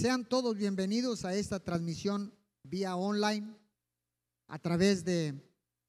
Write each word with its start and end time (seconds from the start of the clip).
Sean 0.00 0.24
todos 0.24 0.56
bienvenidos 0.56 1.26
a 1.26 1.34
esta 1.34 1.60
transmisión 1.60 2.34
vía 2.62 2.96
online 2.96 3.54
a 4.46 4.58
través 4.58 5.04
de 5.04 5.34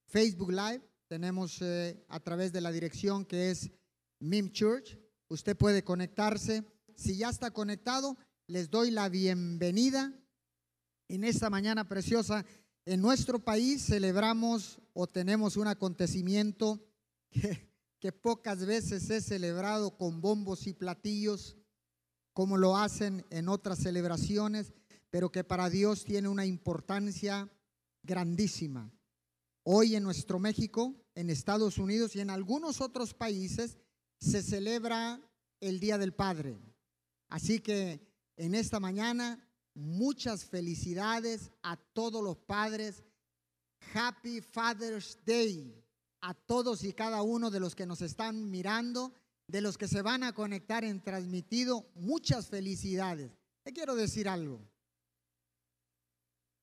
Facebook 0.05 0.51
Live. 0.51 0.81
Tenemos 1.07 1.61
eh, 1.61 2.03
a 2.09 2.19
través 2.19 2.51
de 2.51 2.59
la 2.59 2.73
dirección 2.73 3.23
que 3.23 3.51
es 3.51 3.71
MIM 4.19 4.51
Church. 4.51 4.99
Usted 5.29 5.55
puede 5.55 5.85
conectarse. 5.85 6.65
Si 6.93 7.15
ya 7.15 7.29
está 7.29 7.51
conectado, 7.51 8.17
les 8.47 8.69
doy 8.69 8.91
la 8.91 9.07
bienvenida 9.07 10.13
en 11.07 11.23
esta 11.23 11.49
mañana 11.49 11.87
preciosa. 11.87 12.45
En 12.83 12.99
nuestro 12.99 13.39
país 13.39 13.85
celebramos 13.85 14.81
o 14.91 15.07
tenemos 15.07 15.55
un 15.55 15.67
acontecimiento 15.67 16.85
que, 17.31 18.11
pocas 18.11 18.65
veces 18.65 19.09
es 19.09 19.23
celebrado 19.23 19.97
con 19.97 20.19
bombos 20.19 20.67
y 20.67 20.73
platillos 20.73 21.55
como 22.33 22.57
lo 22.57 22.77
hacen 22.77 23.25
en 23.29 23.49
otras 23.49 23.79
celebraciones, 23.79 24.73
pero 25.09 25.31
que 25.31 25.43
para 25.43 25.69
Dios 25.69 26.03
tiene 26.03 26.27
una 26.27 26.45
importancia 26.45 27.51
grandísima. 28.03 28.91
Hoy 29.63 29.95
en 29.95 30.03
nuestro 30.03 30.39
México, 30.39 30.95
en 31.15 31.29
Estados 31.29 31.77
Unidos 31.77 32.15
y 32.15 32.21
en 32.21 32.29
algunos 32.29 32.81
otros 32.81 33.13
países 33.13 33.77
se 34.19 34.41
celebra 34.41 35.21
el 35.59 35.79
Día 35.79 35.97
del 35.97 36.13
Padre. 36.13 36.59
Así 37.29 37.59
que 37.59 38.07
en 38.37 38.55
esta 38.55 38.79
mañana, 38.79 39.47
muchas 39.73 40.45
felicidades 40.45 41.51
a 41.61 41.77
todos 41.77 42.23
los 42.23 42.37
padres. 42.37 43.03
Happy 43.93 44.41
Father's 44.41 45.17
Day 45.25 45.81
a 46.21 46.33
todos 46.33 46.83
y 46.83 46.93
cada 46.93 47.23
uno 47.23 47.49
de 47.49 47.59
los 47.59 47.75
que 47.75 47.85
nos 47.85 48.01
están 48.01 48.49
mirando 48.49 49.13
de 49.51 49.59
los 49.59 49.77
que 49.77 49.89
se 49.89 50.01
van 50.01 50.23
a 50.23 50.33
conectar 50.33 50.85
en 50.85 51.01
transmitido, 51.01 51.85
muchas 51.95 52.47
felicidades. 52.47 53.31
Te 53.63 53.73
quiero 53.73 53.95
decir 53.95 54.29
algo. 54.29 54.61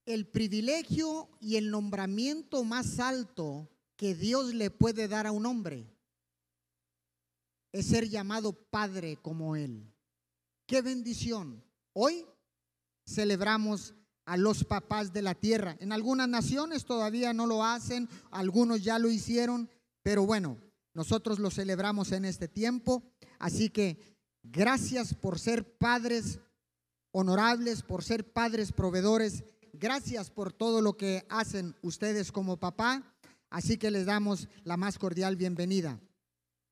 El 0.07 0.27
privilegio 0.27 1.29
y 1.39 1.57
el 1.57 1.71
nombramiento 1.71 2.65
más 2.65 2.99
alto 2.99 3.69
que 3.95 4.15
Dios 4.15 4.55
le 4.55 4.71
puede 4.71 5.07
dar 5.07 5.27
a 5.27 5.33
un 5.33 5.45
hombre 5.45 5.87
es 7.73 7.87
ser 7.87 8.09
llamado 8.09 8.55
padre 8.55 9.19
como 9.21 9.55
él. 9.55 9.93
Qué 10.67 10.81
bendición. 10.81 11.63
Hoy 11.93 12.25
celebramos 13.05 13.95
a 14.25 14.39
los 14.39 14.65
papás 14.65 15.13
de 15.13 15.21
la 15.21 15.35
tierra. 15.35 15.77
En 15.81 15.93
algunas 15.93 16.29
naciones 16.29 16.87
todavía 16.87 17.35
no 17.35 17.47
lo 17.47 17.63
hacen, 17.63 18.09
algunos 18.31 18.83
ya 18.83 18.99
lo 18.99 19.11
hicieron, 19.11 19.69
pero 20.03 20.25
bueno, 20.25 20.57
nosotros 20.99 21.39
lo 21.39 21.53
celebramos 21.53 22.11
en 22.11 22.25
este 22.25 22.49
tiempo. 22.49 23.05
Así 23.39 23.71
que 23.71 23.99
gracias 24.43 25.15
por 25.15 25.39
ser 25.39 25.77
padres 25.79 26.41
honorables, 27.13 27.85
por 27.85 28.03
ser 28.03 28.33
padres 28.33 28.73
proveedores. 28.73 29.45
Gracias 29.73 30.29
por 30.29 30.53
todo 30.53 30.83
lo 30.83 30.97
que 30.97 31.25
hacen 31.29 31.77
ustedes 31.83 32.33
como 32.33 32.57
papá. 32.57 33.15
Así 33.49 33.77
que 33.79 33.93
les 33.93 34.07
damos 34.07 34.49
la 34.65 34.77
más 34.77 34.99
cordial 34.99 35.37
bienvenida. 35.37 36.01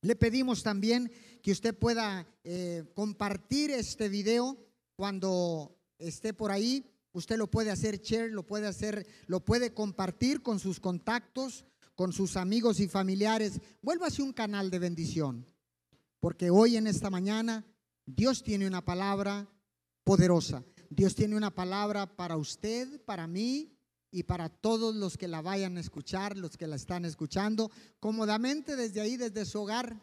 Le 0.01 0.17
pedimos 0.17 0.65
también 0.65 1.13
que 1.41 1.53
usted 1.53 1.73
pueda 1.73 2.27
eh, 2.43 2.83
compartir 2.97 3.71
este 3.71 4.09
video 4.09 4.59
cuando 4.97 5.79
esté 6.01 6.35
por 6.35 6.51
ahí. 6.51 6.85
Usted 7.13 7.37
lo 7.37 7.49
puede 7.49 7.71
hacer 7.71 8.01
share, 8.03 8.33
lo 8.33 8.45
puede 8.45 8.67
hacer, 8.67 9.07
lo 9.29 9.45
puede 9.45 9.73
compartir 9.73 10.43
con 10.43 10.59
sus 10.59 10.81
contactos, 10.81 11.65
con 11.97 12.13
sus 12.13 12.37
amigos 12.37 12.79
y 12.79 12.89
familiares, 12.89 13.61
vuélvase 13.83 14.23
un 14.23 14.33
canal 14.33 14.71
de 14.71 14.79
bendición. 14.79 15.47
Porque 16.21 16.51
hoy 16.51 16.77
en 16.77 16.87
esta 16.87 17.11
mañana 17.11 17.65
Dios 18.05 18.43
tiene 18.43 18.67
una 18.67 18.85
palabra 18.85 19.49
poderosa. 20.05 20.63
Dios 20.91 21.15
tiene 21.15 21.37
una 21.37 21.53
palabra 21.53 22.07
para 22.07 22.37
usted, 22.37 23.03
para 23.05 23.27
mí 23.27 23.73
y 24.13 24.23
para 24.23 24.49
todos 24.49 24.95
los 24.95 25.17
que 25.17 25.27
la 25.27 25.43
vayan 25.43 25.77
a 25.77 25.81
escuchar, 25.81 26.37
los 26.37 26.57
que 26.57 26.67
la 26.67 26.77
están 26.77 27.05
escuchando, 27.05 27.71
cómodamente 27.99 28.77
desde 28.77 29.01
ahí, 29.01 29.17
desde 29.17 29.45
su 29.45 29.63
hogar, 29.63 30.01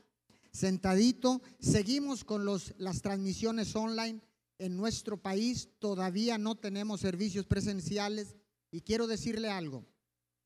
sentadito. 0.52 1.42
Seguimos 1.60 2.24
con 2.24 2.46
las 2.46 3.02
transmisiones 3.02 3.76
online. 3.76 4.20
En 4.58 4.76
nuestro 4.78 5.18
país 5.18 5.70
todavía 5.80 6.38
no 6.38 6.56
tenemos 6.56 7.02
servicios 7.02 7.46
presenciales 7.46 8.36
y 8.72 8.82
quiero 8.82 9.08
decirle 9.08 9.50
algo. 9.50 9.86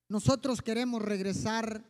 Nosotros 0.10 0.62
queremos 0.62 1.02
regresar 1.02 1.84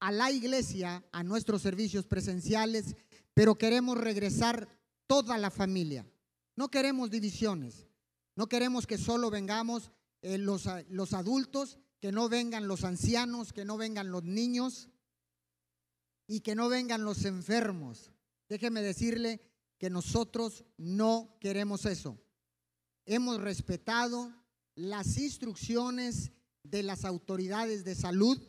a 0.00 0.12
la 0.12 0.30
iglesia, 0.30 1.04
a 1.12 1.22
nuestros 1.22 1.62
servicios 1.62 2.06
presenciales, 2.06 2.96
pero 3.34 3.56
queremos 3.56 3.96
regresar 3.98 4.68
toda 5.06 5.38
la 5.38 5.50
familia. 5.50 6.06
No 6.56 6.70
queremos 6.70 7.10
divisiones. 7.10 7.86
No 8.34 8.48
queremos 8.48 8.86
que 8.86 8.98
solo 8.98 9.30
vengamos 9.30 9.90
eh, 10.22 10.38
los, 10.38 10.68
los 10.88 11.12
adultos, 11.12 11.78
que 12.00 12.12
no 12.12 12.28
vengan 12.28 12.68
los 12.68 12.84
ancianos, 12.84 13.52
que 13.52 13.64
no 13.64 13.76
vengan 13.76 14.10
los 14.10 14.24
niños 14.24 14.88
y 16.26 16.40
que 16.40 16.54
no 16.54 16.68
vengan 16.68 17.04
los 17.04 17.24
enfermos. 17.24 18.12
Déjeme 18.48 18.82
decirle 18.82 19.40
que 19.78 19.90
nosotros 19.90 20.64
no 20.76 21.36
queremos 21.40 21.86
eso. 21.86 22.18
Hemos 23.06 23.40
respetado 23.40 24.34
las 24.74 25.16
instrucciones 25.16 26.32
de 26.70 26.82
las 26.82 27.04
autoridades 27.04 27.84
de 27.84 27.94
salud, 27.94 28.40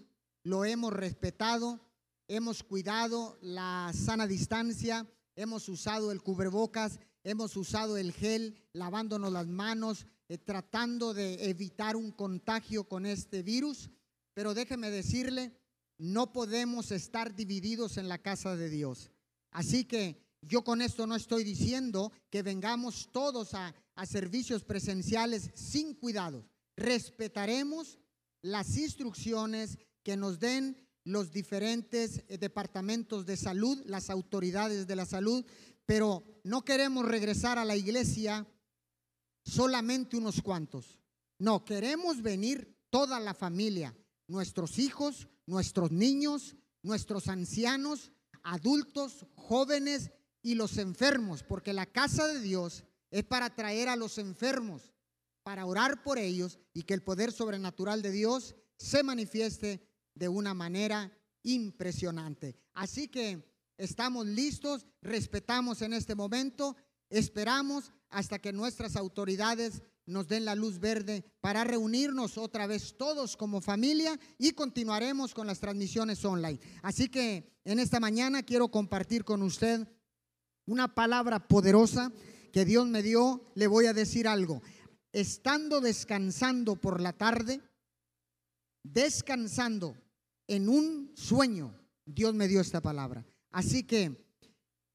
lo 0.43 0.65
hemos 0.65 0.93
respetado, 0.93 1.79
hemos 2.27 2.63
cuidado 2.63 3.37
la 3.41 3.91
sana 3.93 4.27
distancia, 4.27 5.07
hemos 5.35 5.69
usado 5.69 6.11
el 6.11 6.21
cubrebocas, 6.21 6.99
hemos 7.23 7.55
usado 7.57 7.97
el 7.97 8.11
gel, 8.11 8.55
lavándonos 8.73 9.31
las 9.31 9.47
manos, 9.47 10.07
eh, 10.29 10.37
tratando 10.37 11.13
de 11.13 11.49
evitar 11.49 11.95
un 11.95 12.11
contagio 12.11 12.85
con 12.85 13.05
este 13.05 13.43
virus. 13.43 13.89
Pero 14.33 14.53
déjeme 14.53 14.89
decirle, 14.89 15.57
no 15.97 16.31
podemos 16.31 16.91
estar 16.91 17.35
divididos 17.35 17.97
en 17.97 18.07
la 18.07 18.17
casa 18.17 18.55
de 18.55 18.69
Dios. 18.69 19.11
Así 19.51 19.85
que 19.85 20.25
yo 20.41 20.63
con 20.63 20.81
esto 20.81 21.07
no 21.07 21.15
estoy 21.15 21.43
diciendo 21.43 22.11
que 22.29 22.43
vengamos 22.43 23.09
todos 23.11 23.53
a, 23.53 23.73
a 23.95 24.05
servicios 24.05 24.63
presenciales 24.63 25.49
sin 25.55 25.95
cuidado. 25.95 26.45
Respetaremos 26.75 27.99
las 28.47 28.77
instrucciones 28.77 29.77
que 30.03 30.17
nos 30.17 30.39
den 30.39 30.77
los 31.03 31.31
diferentes 31.31 32.23
eh, 32.27 32.37
departamentos 32.37 33.25
de 33.25 33.37
salud, 33.37 33.81
las 33.85 34.09
autoridades 34.09 34.87
de 34.87 34.95
la 34.95 35.05
salud, 35.05 35.45
pero 35.85 36.23
no 36.43 36.63
queremos 36.65 37.05
regresar 37.05 37.59
a 37.59 37.65
la 37.65 37.75
iglesia 37.75 38.47
solamente 39.43 40.17
unos 40.17 40.41
cuantos. 40.41 40.99
No, 41.39 41.63
queremos 41.63 42.21
venir 42.21 42.75
toda 42.89 43.19
la 43.19 43.33
familia, 43.33 43.95
nuestros 44.27 44.79
hijos, 44.79 45.27
nuestros 45.45 45.91
niños, 45.91 46.55
nuestros 46.83 47.27
ancianos, 47.27 48.11
adultos, 48.43 49.25
jóvenes 49.35 50.11
y 50.41 50.55
los 50.55 50.77
enfermos, 50.77 51.43
porque 51.43 51.73
la 51.73 51.85
casa 51.85 52.27
de 52.27 52.41
Dios 52.41 52.83
es 53.11 53.23
para 53.23 53.53
traer 53.55 53.87
a 53.89 53.95
los 53.95 54.17
enfermos, 54.17 54.93
para 55.47 55.65
orar 55.65 56.03
por 56.03 56.19
ellos 56.19 56.59
y 56.73 56.83
que 56.83 56.93
el 56.93 57.01
poder 57.01 57.31
sobrenatural 57.31 58.01
de 58.01 58.11
Dios 58.11 58.53
se 58.75 59.01
manifieste 59.01 59.79
de 60.13 60.27
una 60.27 60.53
manera 60.53 61.09
impresionante. 61.41 62.57
Así 62.73 63.07
que 63.07 63.49
estamos 63.77 64.25
listos, 64.25 64.85
respetamos 65.01 65.81
en 65.81 65.93
este 65.93 66.15
momento, 66.15 66.75
esperamos 67.09 67.93
hasta 68.09 68.39
que 68.39 68.51
nuestras 68.51 68.97
autoridades 68.97 69.83
nos 70.05 70.27
den 70.27 70.43
la 70.43 70.53
luz 70.53 70.79
verde 70.79 71.23
para 71.39 71.63
reunirnos 71.63 72.37
otra 72.37 72.67
vez 72.67 72.97
todos 72.97 73.37
como 73.37 73.61
familia 73.61 74.19
y 74.37 74.51
continuaremos 74.51 75.33
con 75.33 75.47
las 75.47 75.61
transmisiones 75.61 76.25
online. 76.25 76.59
Así 76.81 77.07
que 77.07 77.57
en 77.63 77.79
esta 77.79 78.01
mañana 78.01 78.43
quiero 78.43 78.67
compartir 78.67 79.23
con 79.23 79.41
usted 79.41 79.87
una 80.65 80.93
palabra 80.93 81.47
poderosa 81.47 82.11
que 82.51 82.65
Dios 82.65 82.85
me 82.87 83.01
dio. 83.01 83.45
Le 83.55 83.67
voy 83.67 83.85
a 83.85 83.93
decir 83.93 84.27
algo 84.27 84.61
estando 85.19 85.81
descansando 85.81 86.75
por 86.75 87.01
la 87.01 87.11
tarde, 87.11 87.59
descansando 88.83 89.97
en 90.45 90.69
un 90.69 91.11
sueño, 91.15 91.73
Dios 92.05 92.35
me 92.35 92.47
dio 92.47 92.61
esta 92.61 92.81
palabra. 92.81 93.25
Así 93.49 93.83
que 93.83 94.15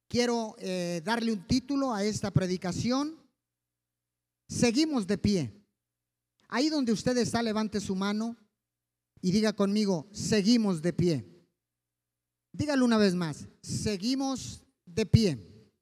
quiero 0.08 0.54
eh, 0.58 1.02
darle 1.04 1.32
un 1.32 1.44
título 1.44 1.92
a 1.92 2.04
esta 2.04 2.30
predicación. 2.30 3.18
Seguimos 4.48 5.08
de 5.08 5.18
pie. 5.18 5.52
Ahí 6.46 6.68
donde 6.68 6.92
usted 6.92 7.16
está, 7.16 7.42
levante 7.42 7.80
su 7.80 7.96
mano 7.96 8.36
y 9.20 9.32
diga 9.32 9.52
conmigo, 9.54 10.06
seguimos 10.12 10.82
de 10.82 10.92
pie. 10.92 11.26
Dígalo 12.52 12.84
una 12.84 12.98
vez 12.98 13.16
más, 13.16 13.48
seguimos 13.60 14.62
de 14.86 15.04
pie. 15.04 15.72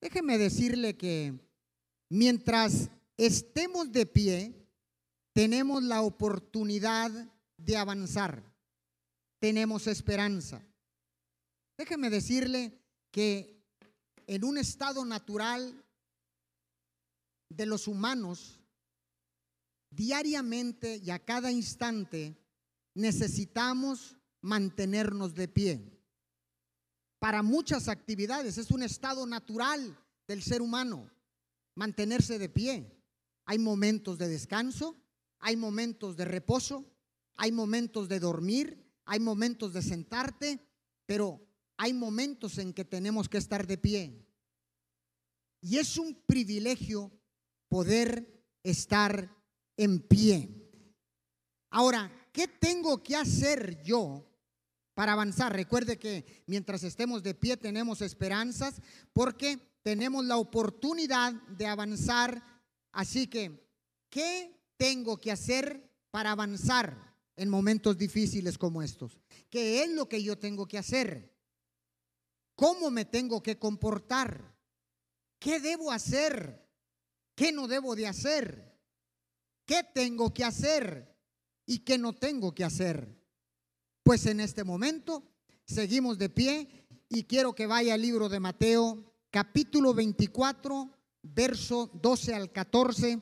Déjeme 0.00 0.38
decirle 0.38 0.96
que 0.96 1.38
mientras 2.08 2.90
estemos 3.16 3.90
de 3.92 4.06
pie, 4.06 4.66
tenemos 5.32 5.82
la 5.82 6.02
oportunidad 6.02 7.10
de 7.56 7.76
avanzar. 7.76 8.42
Tenemos 9.38 9.86
esperanza. 9.86 10.64
Déjeme 11.76 12.10
decirle 12.10 12.80
que 13.10 13.62
en 14.26 14.44
un 14.44 14.58
estado 14.58 15.04
natural 15.04 15.84
de 17.48 17.66
los 17.66 17.86
humanos, 17.86 18.60
diariamente 19.90 20.96
y 20.96 21.10
a 21.10 21.24
cada 21.24 21.52
instante, 21.52 22.36
necesitamos 22.94 24.16
mantenernos 24.40 25.34
de 25.34 25.48
pie. 25.48 25.92
Para 27.18 27.42
muchas 27.42 27.88
actividades 27.88 28.58
es 28.58 28.70
un 28.70 28.82
estado 28.82 29.26
natural 29.26 29.98
del 30.26 30.42
ser 30.42 30.62
humano 30.62 31.10
mantenerse 31.76 32.38
de 32.38 32.48
pie. 32.48 32.95
Hay 33.46 33.58
momentos 33.58 34.18
de 34.18 34.28
descanso, 34.28 34.96
hay 35.38 35.56
momentos 35.56 36.16
de 36.16 36.24
reposo, 36.24 36.84
hay 37.36 37.52
momentos 37.52 38.08
de 38.08 38.20
dormir, 38.20 38.84
hay 39.04 39.20
momentos 39.20 39.72
de 39.72 39.82
sentarte, 39.82 40.60
pero 41.06 41.40
hay 41.76 41.92
momentos 41.92 42.58
en 42.58 42.72
que 42.72 42.84
tenemos 42.84 43.28
que 43.28 43.38
estar 43.38 43.66
de 43.66 43.78
pie. 43.78 44.26
Y 45.60 45.78
es 45.78 45.96
un 45.96 46.14
privilegio 46.26 47.12
poder 47.68 48.44
estar 48.62 49.34
en 49.76 50.00
pie. 50.00 50.50
Ahora, 51.70 52.10
¿qué 52.32 52.48
tengo 52.48 53.02
que 53.02 53.16
hacer 53.16 53.82
yo 53.82 54.28
para 54.94 55.12
avanzar? 55.12 55.52
Recuerde 55.52 55.98
que 55.98 56.42
mientras 56.46 56.82
estemos 56.82 57.22
de 57.22 57.34
pie 57.34 57.56
tenemos 57.56 58.00
esperanzas 58.00 58.80
porque 59.12 59.58
tenemos 59.82 60.24
la 60.24 60.36
oportunidad 60.36 61.32
de 61.32 61.66
avanzar. 61.66 62.42
Así 62.96 63.26
que, 63.26 63.62
¿qué 64.08 64.58
tengo 64.78 65.18
que 65.18 65.30
hacer 65.30 65.86
para 66.10 66.30
avanzar 66.30 67.14
en 67.36 67.50
momentos 67.50 67.98
difíciles 67.98 68.56
como 68.56 68.82
estos? 68.82 69.20
¿Qué 69.50 69.82
es 69.82 69.90
lo 69.90 70.08
que 70.08 70.22
yo 70.22 70.38
tengo 70.38 70.66
que 70.66 70.78
hacer? 70.78 71.30
¿Cómo 72.54 72.90
me 72.90 73.04
tengo 73.04 73.42
que 73.42 73.58
comportar? 73.58 74.56
¿Qué 75.38 75.60
debo 75.60 75.92
hacer? 75.92 76.66
¿Qué 77.34 77.52
no 77.52 77.68
debo 77.68 77.94
de 77.96 78.06
hacer? 78.06 78.80
¿Qué 79.66 79.82
tengo 79.94 80.32
que 80.32 80.44
hacer? 80.44 81.14
¿Y 81.66 81.80
qué 81.80 81.98
no 81.98 82.14
tengo 82.14 82.54
que 82.54 82.64
hacer? 82.64 83.14
Pues 84.04 84.24
en 84.24 84.40
este 84.40 84.64
momento 84.64 85.34
seguimos 85.66 86.16
de 86.16 86.30
pie 86.30 86.86
y 87.10 87.24
quiero 87.24 87.54
que 87.54 87.66
vaya 87.66 87.92
al 87.92 88.00
libro 88.00 88.30
de 88.30 88.40
Mateo 88.40 89.12
capítulo 89.30 89.92
24, 89.92 90.95
verso 91.32 91.90
12 91.94 92.34
al 92.34 92.52
14. 92.52 93.20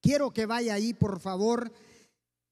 Quiero 0.00 0.32
que 0.32 0.46
vaya 0.46 0.74
ahí, 0.74 0.94
por 0.94 1.20
favor, 1.20 1.72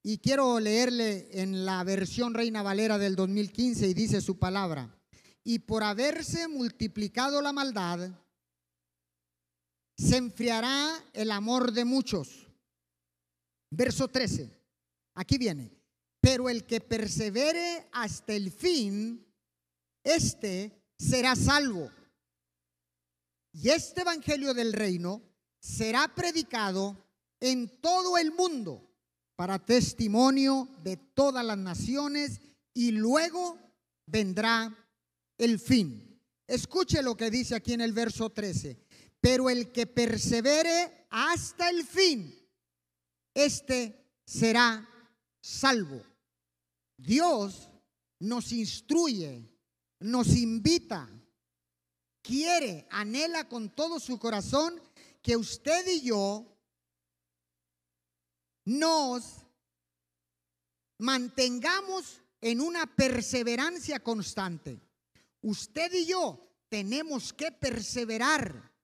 y 0.03 0.19
quiero 0.19 0.61
leerle 0.61 1.29
en 1.32 1.65
la 1.65 1.82
versión 1.85 2.35
Reina 2.35 2.62
Valera 2.62 2.99
del 2.99 3.17
2015 3.17 3.88
y 3.88 3.94
dice 3.94 4.20
su 4.20 4.38
palabra. 4.38 4.94
Y 5.44 5.61
por 5.61 5.82
haberse 5.82 6.47
multiplicado 6.49 7.41
la 7.41 7.53
maldad, 7.53 8.11
se 9.97 10.17
enfriará 10.17 11.05
el 11.12 11.31
amor 11.31 11.73
de 11.73 11.85
muchos. 11.85 12.47
Verso 13.70 14.09
13. 14.09 14.50
Aquí 15.15 15.38
viene. 15.38 15.73
Pero 16.20 16.49
el 16.49 16.65
que 16.65 16.81
persevere 16.81 17.88
hasta 17.93 18.35
el 18.35 18.50
fin, 18.50 19.26
este 20.05 20.73
será 20.99 21.35
salvo. 21.37 21.91
Y 23.60 23.70
este 23.70 24.02
Evangelio 24.02 24.55
del 24.55 24.72
Reino 24.72 25.20
será 25.58 26.14
predicado 26.14 26.96
en 27.40 27.81
todo 27.81 28.16
el 28.16 28.31
mundo 28.31 28.88
para 29.34 29.58
testimonio 29.58 30.69
de 30.84 30.96
todas 30.96 31.44
las 31.44 31.58
naciones 31.58 32.40
y 32.72 32.93
luego 32.93 33.58
vendrá 34.06 34.72
el 35.37 35.58
fin. 35.58 36.22
Escuche 36.46 37.02
lo 37.02 37.16
que 37.16 37.32
dice 37.32 37.56
aquí 37.56 37.72
en 37.72 37.81
el 37.81 37.93
verso 37.93 38.31
13. 38.31 38.81
Pero 39.20 39.50
el 39.50 39.72
que 39.72 39.88
persevere 39.88 41.08
hasta 41.10 41.69
el 41.69 41.84
fin, 41.84 42.32
este 43.34 44.20
será 44.25 44.88
salvo. 45.40 46.00
Dios 46.96 47.69
nos 48.20 48.52
instruye, 48.52 49.50
nos 49.99 50.28
invita 50.37 51.10
quiere, 52.28 52.86
anhela 52.90 53.48
con 53.48 53.70
todo 53.70 53.98
su 53.98 54.19
corazón 54.19 54.78
que 55.22 55.34
usted 55.34 55.86
y 55.86 56.02
yo 56.02 56.44
nos 58.66 59.46
mantengamos 60.98 62.20
en 62.42 62.60
una 62.60 62.84
perseverancia 62.86 64.00
constante. 64.00 64.78
Usted 65.40 65.90
y 65.94 66.04
yo 66.04 66.52
tenemos 66.69 67.32
que 67.32 67.50
perseverar, 67.50 68.74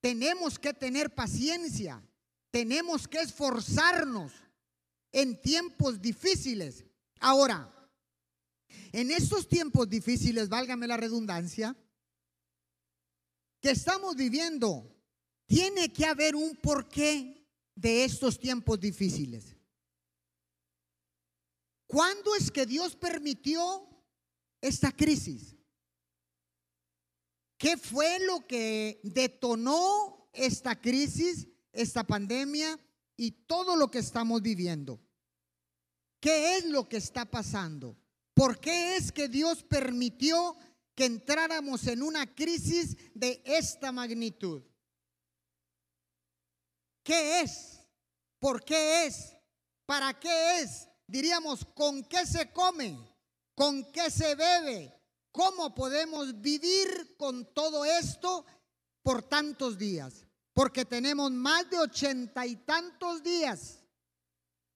tenemos 0.00 0.58
que 0.58 0.72
tener 0.72 1.14
paciencia, 1.14 2.02
tenemos 2.50 3.06
que 3.06 3.20
esforzarnos 3.20 4.32
en 5.12 5.38
tiempos 5.42 6.00
difíciles. 6.00 6.86
Ahora, 7.20 7.70
en 8.92 9.10
estos 9.10 9.46
tiempos 9.46 9.90
difíciles, 9.90 10.48
válgame 10.48 10.86
la 10.86 10.96
redundancia, 10.96 11.76
que 13.60 13.70
estamos 13.70 14.16
viviendo, 14.16 14.94
tiene 15.46 15.92
que 15.92 16.04
haber 16.04 16.36
un 16.36 16.54
porqué 16.56 17.46
de 17.74 18.04
estos 18.04 18.38
tiempos 18.38 18.78
difíciles. 18.78 19.56
¿Cuándo 21.86 22.34
es 22.34 22.50
que 22.50 22.66
Dios 22.66 22.94
permitió 22.94 23.88
esta 24.60 24.92
crisis? 24.92 25.56
¿Qué 27.56 27.76
fue 27.76 28.20
lo 28.20 28.46
que 28.46 29.00
detonó 29.02 30.28
esta 30.32 30.80
crisis, 30.80 31.48
esta 31.72 32.04
pandemia 32.04 32.78
y 33.16 33.32
todo 33.32 33.74
lo 33.74 33.90
que 33.90 33.98
estamos 33.98 34.42
viviendo? 34.42 35.00
¿Qué 36.20 36.56
es 36.56 36.66
lo 36.66 36.88
que 36.88 36.98
está 36.98 37.24
pasando? 37.24 37.96
¿Por 38.34 38.60
qué 38.60 38.96
es 38.96 39.10
que 39.10 39.28
Dios 39.28 39.64
permitió 39.64 40.56
que 40.98 41.04
entráramos 41.04 41.86
en 41.86 42.02
una 42.02 42.26
crisis 42.34 42.96
de 43.14 43.40
esta 43.44 43.92
magnitud. 43.92 44.64
¿Qué 47.04 47.40
es? 47.40 47.78
¿Por 48.40 48.64
qué 48.64 49.06
es? 49.06 49.32
¿Para 49.86 50.18
qué 50.18 50.58
es? 50.58 50.88
Diríamos, 51.06 51.64
¿con 51.66 52.02
qué 52.02 52.26
se 52.26 52.50
come? 52.50 52.98
¿Con 53.54 53.92
qué 53.92 54.10
se 54.10 54.34
bebe? 54.34 54.92
¿Cómo 55.30 55.72
podemos 55.72 56.40
vivir 56.40 57.14
con 57.16 57.54
todo 57.54 57.84
esto 57.84 58.44
por 59.00 59.22
tantos 59.22 59.78
días? 59.78 60.26
Porque 60.52 60.84
tenemos 60.84 61.30
más 61.30 61.70
de 61.70 61.78
ochenta 61.78 62.44
y 62.44 62.56
tantos 62.56 63.22
días 63.22 63.84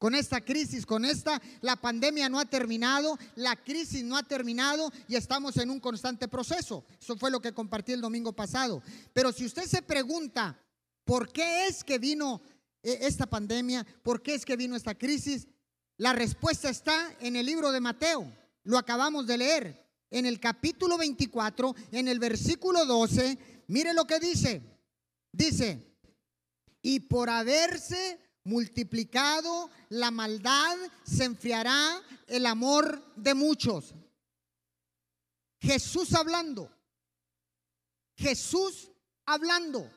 con 0.03 0.17
esta 0.17 0.41
crisis, 0.41 0.85
con 0.85 1.05
esta, 1.05 1.41
la 1.61 1.77
pandemia 1.77 2.29
no 2.29 2.41
ha 2.41 2.45
terminado, 2.45 3.17
la 3.37 3.55
crisis 3.55 4.03
no 4.03 4.17
ha 4.17 4.25
terminado 4.25 4.93
y 5.07 5.15
estamos 5.15 5.57
en 5.59 5.71
un 5.71 5.79
constante 5.79 6.27
proceso. 6.27 6.85
Eso 7.01 7.17
fue 7.17 7.31
lo 7.31 7.41
que 7.41 7.53
compartí 7.53 7.93
el 7.93 8.01
domingo 8.01 8.33
pasado. 8.33 8.83
Pero 9.13 9.31
si 9.31 9.47
usted 9.47 9.63
se 9.63 9.81
pregunta, 9.81 10.59
¿por 11.05 11.33
qué 11.33 11.69
es 11.69 11.85
que 11.85 11.99
vino 12.01 12.43
eh, 12.83 12.99
esta 13.03 13.27
pandemia? 13.27 13.87
¿Por 14.03 14.23
qué 14.23 14.35
es 14.35 14.45
que 14.45 14.57
vino 14.57 14.75
esta 14.75 14.97
crisis? 14.97 15.47
La 15.99 16.13
respuesta 16.13 16.69
está 16.69 17.15
en 17.21 17.37
el 17.37 17.47
libro 17.47 17.71
de 17.71 17.79
Mateo. 17.79 18.27
Lo 18.65 18.79
acabamos 18.79 19.29
de 19.29 19.39
leer. 19.39 19.87
En 20.11 20.27
el 20.27 20.41
capítulo 20.41 20.99
24, 20.99 21.77
en 21.93 22.09
el 22.09 22.19
versículo 22.19 22.87
12, 22.87 23.39
mire 23.69 23.95
lo 23.95 24.05
que 24.05 24.19
dice. 24.19 24.63
Dice, 25.31 25.97
y 26.83 26.99
por 26.99 27.31
haberse 27.31 28.19
multiplicado 28.45 29.71
la 29.89 30.11
maldad, 30.11 30.77
se 31.05 31.25
enfriará 31.25 32.03
el 32.27 32.47
amor 32.47 33.03
de 33.17 33.35
muchos. 33.35 33.95
Jesús 35.61 36.15
hablando. 36.15 36.71
Jesús 38.17 38.91
hablando. 39.27 39.89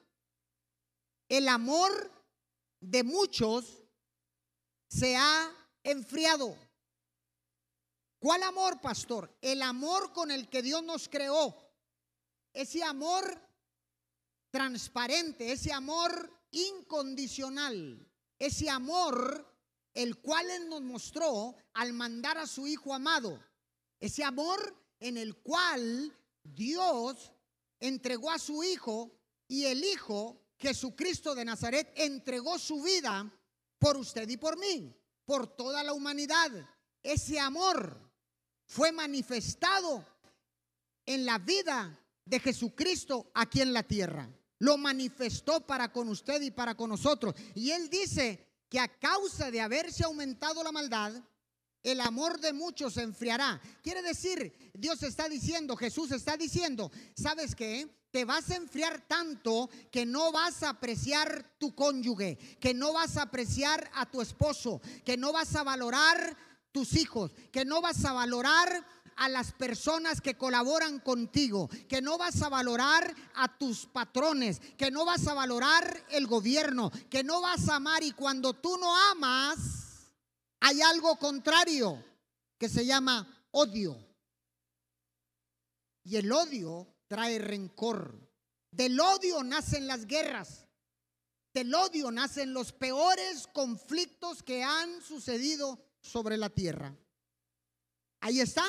El 1.27 1.47
amor 1.47 2.11
de 2.79 3.03
muchos 3.03 3.81
se 4.87 5.15
ha 5.15 5.51
enfriado. 5.83 6.55
¿Cuál 8.19 8.43
amor, 8.43 8.79
pastor? 8.79 9.35
El 9.41 9.61
amor 9.61 10.13
con 10.13 10.31
el 10.31 10.49
que 10.49 10.61
Dios 10.61 10.83
nos 10.83 11.09
creó. 11.09 11.55
Ese 12.53 12.83
amor 12.83 13.41
transparente, 14.51 15.51
ese 15.51 15.73
amor 15.73 16.31
incondicional 16.51 18.07
ese 18.39 18.69
amor 18.69 19.45
el 19.93 20.17
cual 20.17 20.49
Él 20.51 20.69
nos 20.69 20.81
mostró 20.81 21.55
al 21.73 21.93
mandar 21.93 22.37
a 22.37 22.47
su 22.47 22.67
Hijo 22.67 22.93
amado. 22.93 23.39
Ese 23.99 24.23
amor 24.23 24.75
en 24.99 25.17
el 25.17 25.37
cual 25.37 26.13
Dios 26.43 27.31
entregó 27.79 28.29
a 28.29 28.39
su 28.39 28.63
Hijo 28.63 29.17
y 29.47 29.65
el 29.65 29.83
Hijo, 29.83 30.41
Jesucristo 30.57 31.33
de 31.33 31.45
Nazaret, 31.45 31.91
entregó 31.95 32.59
su 32.59 32.83
vida 32.83 33.31
por 33.79 33.97
usted 33.97 34.27
y 34.27 34.37
por 34.37 34.57
mí, 34.57 34.93
por 35.25 35.47
toda 35.55 35.83
la 35.83 35.93
humanidad. 35.93 36.51
Ese 37.01 37.39
amor 37.39 37.97
fue 38.65 38.91
manifestado 38.91 40.05
en 41.05 41.25
la 41.25 41.37
vida 41.37 41.97
de 42.25 42.39
Jesucristo 42.39 43.31
aquí 43.33 43.61
en 43.61 43.73
la 43.73 43.83
tierra. 43.83 44.29
Lo 44.59 44.77
manifestó 44.77 45.65
para 45.65 45.91
con 45.91 46.09
usted 46.09 46.41
y 46.41 46.51
para 46.51 46.75
con 46.75 46.89
nosotros. 46.89 47.35
Y 47.53 47.71
él 47.71 47.89
dice 47.89 48.45
que 48.69 48.79
a 48.79 48.87
causa 48.87 49.51
de 49.51 49.61
haberse 49.61 50.03
aumentado 50.03 50.63
la 50.63 50.71
maldad, 50.71 51.13
el 51.83 52.01
amor 52.01 52.39
de 52.39 52.51
muchos 52.51 52.95
se 52.95 53.03
enfriará. 53.03 53.61
Quiere 53.83 54.01
decir, 54.01 54.71
Dios 54.73 55.03
está 55.03 55.29
diciendo, 55.29 55.75
Jesús 55.75 56.11
está 56.11 56.35
diciendo, 56.35 56.91
¿sabes 57.15 57.55
qué? 57.55 57.87
Te 58.09 58.25
vas 58.25 58.49
a 58.49 58.55
enfriar 58.55 59.05
tanto 59.07 59.69
que 59.91 60.05
no 60.05 60.31
vas 60.31 60.63
a 60.63 60.69
apreciar 60.69 61.57
tu 61.59 61.75
cónyuge, 61.75 62.37
que 62.59 62.73
no 62.73 62.93
vas 62.93 63.17
a 63.17 63.23
apreciar 63.23 63.89
a 63.93 64.09
tu 64.09 64.21
esposo, 64.21 64.81
que 65.03 65.15
no 65.15 65.31
vas 65.31 65.55
a 65.55 65.63
valorar 65.63 66.35
tus 66.71 66.93
hijos, 66.95 67.31
que 67.51 67.65
no 67.65 67.81
vas 67.81 68.03
a 68.03 68.13
valorar 68.13 68.85
a 69.15 69.29
las 69.29 69.53
personas 69.53 70.21
que 70.21 70.35
colaboran 70.35 70.99
contigo, 70.99 71.69
que 71.87 72.01
no 72.01 72.17
vas 72.17 72.41
a 72.41 72.49
valorar 72.49 73.15
a 73.35 73.57
tus 73.57 73.85
patrones, 73.85 74.59
que 74.77 74.91
no 74.91 75.05
vas 75.05 75.25
a 75.27 75.33
valorar 75.33 76.05
el 76.09 76.27
gobierno, 76.27 76.91
que 77.09 77.23
no 77.23 77.41
vas 77.41 77.69
a 77.69 77.75
amar 77.75 78.03
y 78.03 78.11
cuando 78.11 78.53
tú 78.53 78.77
no 78.77 78.95
amas, 79.11 80.13
hay 80.59 80.81
algo 80.81 81.17
contrario 81.17 82.03
que 82.57 82.67
se 82.69 82.85
llama 82.85 83.47
odio. 83.51 83.97
Y 86.03 86.17
el 86.17 86.31
odio 86.31 86.87
trae 87.07 87.39
rencor. 87.39 88.19
Del 88.71 88.99
odio 88.99 89.43
nacen 89.43 89.87
las 89.87 90.05
guerras. 90.05 90.67
Del 91.53 91.73
odio 91.73 92.11
nacen 92.11 92.53
los 92.53 92.73
peores 92.73 93.47
conflictos 93.47 94.43
que 94.43 94.63
han 94.63 95.01
sucedido 95.01 95.79
sobre 96.01 96.37
la 96.37 96.49
tierra. 96.49 96.95
Ahí 98.19 98.41
está. 98.41 98.63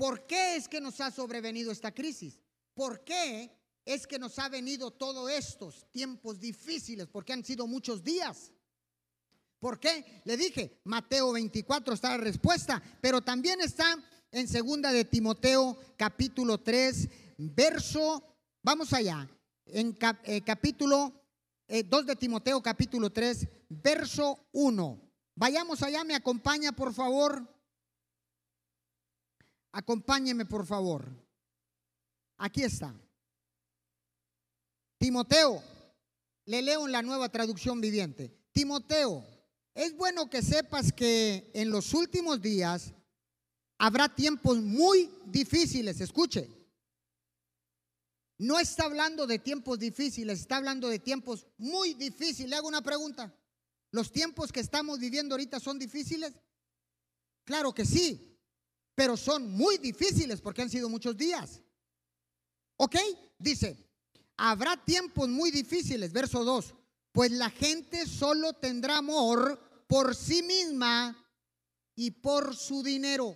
¿Por 0.00 0.26
qué 0.26 0.56
es 0.56 0.66
que 0.66 0.80
nos 0.80 0.98
ha 1.02 1.10
sobrevenido 1.10 1.70
esta 1.70 1.92
crisis? 1.92 2.40
¿Por 2.72 3.04
qué 3.04 3.54
es 3.84 4.06
que 4.06 4.18
nos 4.18 4.38
ha 4.38 4.48
venido 4.48 4.90
todos 4.92 5.30
estos 5.30 5.90
tiempos 5.90 6.40
difíciles? 6.40 7.06
Porque 7.06 7.34
han 7.34 7.44
sido 7.44 7.66
muchos 7.66 8.02
días. 8.02 8.50
¿Por 9.58 9.78
qué? 9.78 10.22
Le 10.24 10.38
dije, 10.38 10.80
Mateo 10.84 11.32
24 11.32 11.92
está 11.92 12.16
la 12.16 12.24
respuesta, 12.24 12.82
pero 13.02 13.20
también 13.20 13.60
está 13.60 14.02
en 14.32 14.48
segunda 14.48 14.90
de 14.90 15.04
Timoteo 15.04 15.76
capítulo 15.98 16.56
3, 16.56 17.06
verso, 17.36 18.24
vamos 18.62 18.94
allá, 18.94 19.28
en 19.66 19.98
eh, 20.24 20.40
capítulo 20.40 21.12
2 21.68 21.68
eh, 21.68 21.84
de 22.06 22.16
Timoteo 22.16 22.62
capítulo 22.62 23.10
3, 23.10 23.46
verso 23.68 24.48
1. 24.52 24.98
Vayamos 25.34 25.82
allá, 25.82 26.04
me 26.04 26.14
acompaña 26.14 26.72
por 26.72 26.94
favor. 26.94 27.59
Acompáñeme, 29.72 30.46
por 30.46 30.66
favor. 30.66 31.08
Aquí 32.38 32.62
está. 32.62 32.94
Timoteo, 34.98 35.62
le 36.46 36.62
leo 36.62 36.86
en 36.86 36.92
la 36.92 37.02
nueva 37.02 37.28
traducción 37.28 37.80
viviente. 37.80 38.34
Timoteo, 38.52 39.24
es 39.74 39.96
bueno 39.96 40.28
que 40.28 40.42
sepas 40.42 40.92
que 40.92 41.50
en 41.54 41.70
los 41.70 41.94
últimos 41.94 42.40
días 42.40 42.92
habrá 43.78 44.08
tiempos 44.14 44.58
muy 44.58 45.10
difíciles. 45.26 46.00
Escuche, 46.00 46.48
no 48.38 48.58
está 48.58 48.84
hablando 48.84 49.26
de 49.26 49.38
tiempos 49.38 49.78
difíciles, 49.78 50.40
está 50.40 50.56
hablando 50.56 50.88
de 50.88 50.98
tiempos 50.98 51.46
muy 51.58 51.94
difíciles. 51.94 52.50
Le 52.50 52.56
hago 52.56 52.68
una 52.68 52.82
pregunta. 52.82 53.32
¿Los 53.92 54.10
tiempos 54.10 54.52
que 54.52 54.60
estamos 54.60 54.98
viviendo 54.98 55.34
ahorita 55.34 55.60
son 55.60 55.78
difíciles? 55.78 56.32
Claro 57.44 57.72
que 57.72 57.84
sí 57.84 58.29
pero 59.00 59.16
son 59.16 59.50
muy 59.50 59.78
difíciles 59.78 60.42
porque 60.42 60.60
han 60.60 60.68
sido 60.68 60.86
muchos 60.90 61.16
días. 61.16 61.62
¿Ok? 62.76 62.96
Dice, 63.38 63.74
habrá 64.36 64.76
tiempos 64.76 65.26
muy 65.26 65.50
difíciles, 65.50 66.12
verso 66.12 66.44
2, 66.44 66.74
pues 67.10 67.30
la 67.30 67.48
gente 67.48 68.06
solo 68.06 68.52
tendrá 68.52 68.98
amor 68.98 69.58
por 69.86 70.14
sí 70.14 70.42
misma 70.42 71.16
y 71.94 72.10
por 72.10 72.54
su 72.54 72.82
dinero. 72.82 73.34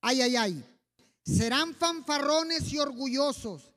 Ay, 0.00 0.22
ay, 0.22 0.34
ay. 0.34 0.80
Serán 1.24 1.72
fanfarrones 1.72 2.72
y 2.72 2.78
orgullosos. 2.78 3.70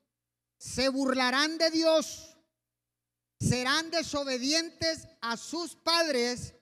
Se 0.58 0.90
burlarán 0.90 1.60
de 1.60 1.70
Dios. 1.70 2.36
Serán 3.40 3.92
desobedientes 3.92 5.08
a 5.22 5.38
sus 5.38 5.76
padres 5.76 6.56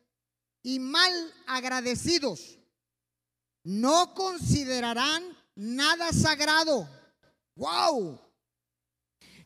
y 0.64 0.80
mal 0.80 1.34
agradecidos. 1.46 2.60
No 3.64 4.14
considerarán 4.14 5.24
nada 5.56 6.12
sagrado. 6.14 6.88
¡Wow! 7.56 8.20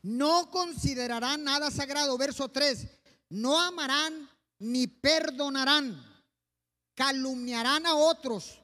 No 0.03 0.49
considerarán 0.49 1.43
nada 1.43 1.71
sagrado. 1.71 2.17
Verso 2.17 2.49
3. 2.49 2.87
No 3.29 3.59
amarán 3.59 4.29
ni 4.59 4.87
perdonarán. 4.87 6.03
Calumniarán 6.95 7.85
a 7.85 7.95
otros 7.95 8.61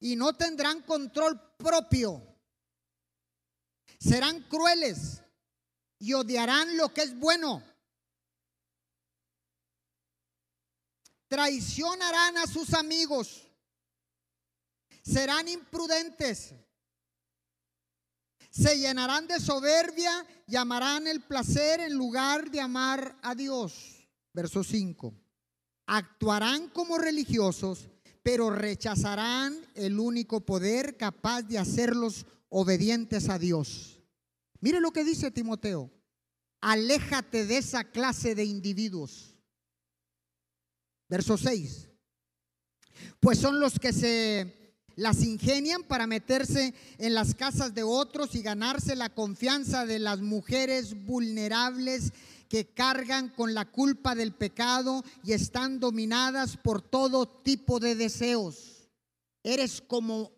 y 0.00 0.16
no 0.16 0.32
tendrán 0.34 0.82
control 0.82 1.40
propio. 1.56 2.22
Serán 3.98 4.42
crueles 4.44 5.22
y 5.98 6.14
odiarán 6.14 6.76
lo 6.76 6.92
que 6.92 7.02
es 7.02 7.18
bueno 7.18 7.62
traicionarán 11.30 12.38
a 12.38 12.46
sus 12.48 12.74
amigos, 12.74 13.48
serán 15.00 15.48
imprudentes, 15.48 16.52
se 18.50 18.76
llenarán 18.76 19.28
de 19.28 19.38
soberbia 19.38 20.26
y 20.48 20.56
amarán 20.56 21.06
el 21.06 21.20
placer 21.20 21.78
en 21.80 21.94
lugar 21.94 22.50
de 22.50 22.60
amar 22.60 23.16
a 23.22 23.36
Dios. 23.36 24.08
Verso 24.32 24.64
5. 24.64 25.14
Actuarán 25.86 26.68
como 26.70 26.98
religiosos, 26.98 27.88
pero 28.24 28.50
rechazarán 28.50 29.56
el 29.76 30.00
único 30.00 30.40
poder 30.40 30.96
capaz 30.96 31.42
de 31.42 31.58
hacerlos 31.58 32.26
obedientes 32.48 33.28
a 33.28 33.38
Dios. 33.38 34.00
Mire 34.58 34.80
lo 34.80 34.90
que 34.90 35.04
dice 35.04 35.30
Timoteo. 35.30 35.92
Aléjate 36.60 37.46
de 37.46 37.58
esa 37.58 37.84
clase 37.84 38.34
de 38.34 38.44
individuos 38.44 39.29
Verso 41.10 41.36
6. 41.36 41.88
Pues 43.18 43.38
son 43.38 43.58
los 43.58 43.80
que 43.80 43.92
se 43.92 44.76
las 44.94 45.22
ingenian 45.24 45.82
para 45.82 46.06
meterse 46.06 46.72
en 46.98 47.14
las 47.14 47.34
casas 47.34 47.74
de 47.74 47.82
otros 47.82 48.36
y 48.36 48.42
ganarse 48.42 48.94
la 48.94 49.12
confianza 49.12 49.86
de 49.86 49.98
las 49.98 50.20
mujeres 50.20 50.94
vulnerables 51.04 52.12
que 52.48 52.72
cargan 52.72 53.28
con 53.28 53.54
la 53.54 53.64
culpa 53.64 54.14
del 54.14 54.32
pecado 54.32 55.02
y 55.24 55.32
están 55.32 55.80
dominadas 55.80 56.56
por 56.56 56.80
todo 56.80 57.26
tipo 57.26 57.80
de 57.80 57.96
deseos. 57.96 58.88
Eres 59.42 59.80
como 59.80 60.30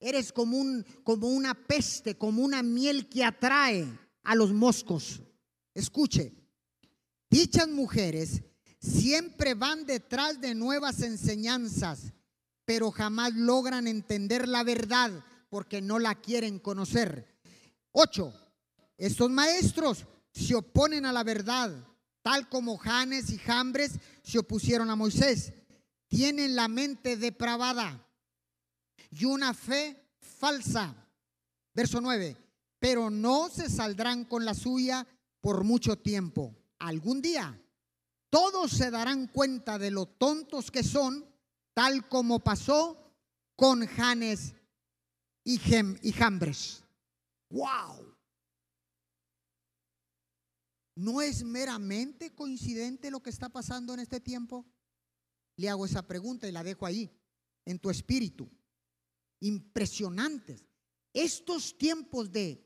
eres 0.00 0.32
como 0.32 0.58
un 0.58 0.84
como 1.04 1.28
una 1.28 1.54
peste, 1.54 2.16
como 2.16 2.42
una 2.42 2.64
miel 2.64 3.08
que 3.08 3.24
atrae 3.24 3.86
a 4.24 4.34
los 4.34 4.52
moscos. 4.52 5.22
Escuche. 5.72 6.32
Dichas 7.30 7.68
mujeres 7.68 8.42
Siempre 8.86 9.54
van 9.54 9.84
detrás 9.84 10.40
de 10.40 10.54
nuevas 10.54 11.02
enseñanzas, 11.02 12.12
pero 12.64 12.92
jamás 12.92 13.34
logran 13.34 13.88
entender 13.88 14.46
la 14.46 14.62
verdad 14.62 15.10
porque 15.48 15.82
no 15.82 15.98
la 15.98 16.14
quieren 16.14 16.60
conocer. 16.60 17.26
Ocho, 17.90 18.32
estos 18.96 19.28
maestros 19.28 20.06
se 20.32 20.54
oponen 20.54 21.04
a 21.04 21.12
la 21.12 21.24
verdad, 21.24 21.84
tal 22.22 22.48
como 22.48 22.76
Janes 22.76 23.30
y 23.30 23.38
Jambres 23.38 23.98
se 24.22 24.38
opusieron 24.38 24.88
a 24.88 24.94
Moisés. 24.94 25.52
Tienen 26.06 26.54
la 26.54 26.68
mente 26.68 27.16
depravada 27.16 28.06
y 29.10 29.24
una 29.24 29.52
fe 29.52 30.00
falsa. 30.20 30.94
Verso 31.74 32.00
9, 32.00 32.36
pero 32.78 33.10
no 33.10 33.48
se 33.48 33.68
saldrán 33.68 34.24
con 34.24 34.44
la 34.44 34.54
suya 34.54 35.04
por 35.40 35.64
mucho 35.64 35.96
tiempo. 35.98 36.54
Algún 36.78 37.20
día 37.20 37.60
todos 38.36 38.70
se 38.70 38.90
darán 38.90 39.28
cuenta 39.28 39.78
de 39.78 39.90
lo 39.90 40.04
tontos 40.04 40.70
que 40.70 40.82
son, 40.82 41.26
tal 41.72 42.06
como 42.06 42.44
pasó 42.44 43.14
con 43.56 43.86
Janes 43.86 44.54
y, 45.42 45.58
y 46.02 46.12
Jambres. 46.12 46.84
¡Wow! 47.48 48.14
¿No 50.96 51.22
es 51.22 51.44
meramente 51.44 52.34
coincidente 52.34 53.10
lo 53.10 53.22
que 53.22 53.30
está 53.30 53.48
pasando 53.48 53.94
en 53.94 54.00
este 54.00 54.20
tiempo? 54.20 54.66
Le 55.56 55.70
hago 55.70 55.86
esa 55.86 56.06
pregunta 56.06 56.46
y 56.46 56.52
la 56.52 56.62
dejo 56.62 56.84
ahí, 56.84 57.10
en 57.64 57.78
tu 57.78 57.88
espíritu. 57.88 58.50
Impresionantes. 59.40 60.62
Estos 61.14 61.78
tiempos 61.78 62.30
de, 62.30 62.62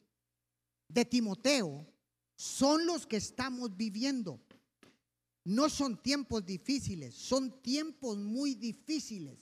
de 0.89 1.05
Timoteo 1.05 1.87
son 2.35 2.87
los 2.87 3.07
que 3.07 3.19
estamos 3.19 3.77
viviendo. 3.77 4.41
No 5.51 5.69
son 5.69 6.01
tiempos 6.01 6.47
difíciles, 6.47 7.13
son 7.13 7.61
tiempos 7.61 8.17
muy 8.17 8.55
difíciles. 8.55 9.37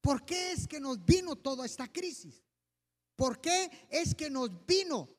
¿Por 0.00 0.24
qué 0.24 0.52
es 0.52 0.66
que 0.66 0.80
nos 0.80 1.04
vino 1.04 1.36
toda 1.36 1.66
esta 1.66 1.92
crisis? 1.92 2.42
¿Por 3.14 3.38
qué 3.38 3.70
es 3.90 4.14
que 4.14 4.30
nos 4.30 4.64
vino 4.64 5.10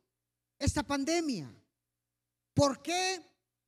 esta 0.58 0.82
pandemia? 0.82 1.56
¿Por 2.52 2.82
qué 2.82 3.24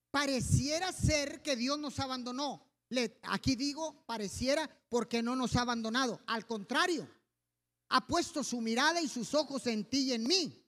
pareciera 0.09 0.91
ser 0.91 1.43
que 1.43 1.55
Dios 1.55 1.77
nos 1.77 1.99
abandonó? 1.99 2.67
Le, 2.89 3.19
aquí 3.21 3.55
digo, 3.55 4.03
pareciera 4.07 4.67
porque 4.89 5.21
no 5.21 5.35
nos 5.35 5.55
ha 5.55 5.61
abandonado. 5.61 6.19
Al 6.25 6.47
contrario, 6.47 7.07
ha 7.89 8.07
puesto 8.07 8.43
su 8.43 8.59
mirada 8.59 9.03
y 9.03 9.07
sus 9.07 9.35
ojos 9.35 9.67
en 9.67 9.87
ti 9.87 9.99
y 9.99 10.13
en 10.13 10.23
mí. 10.23 10.65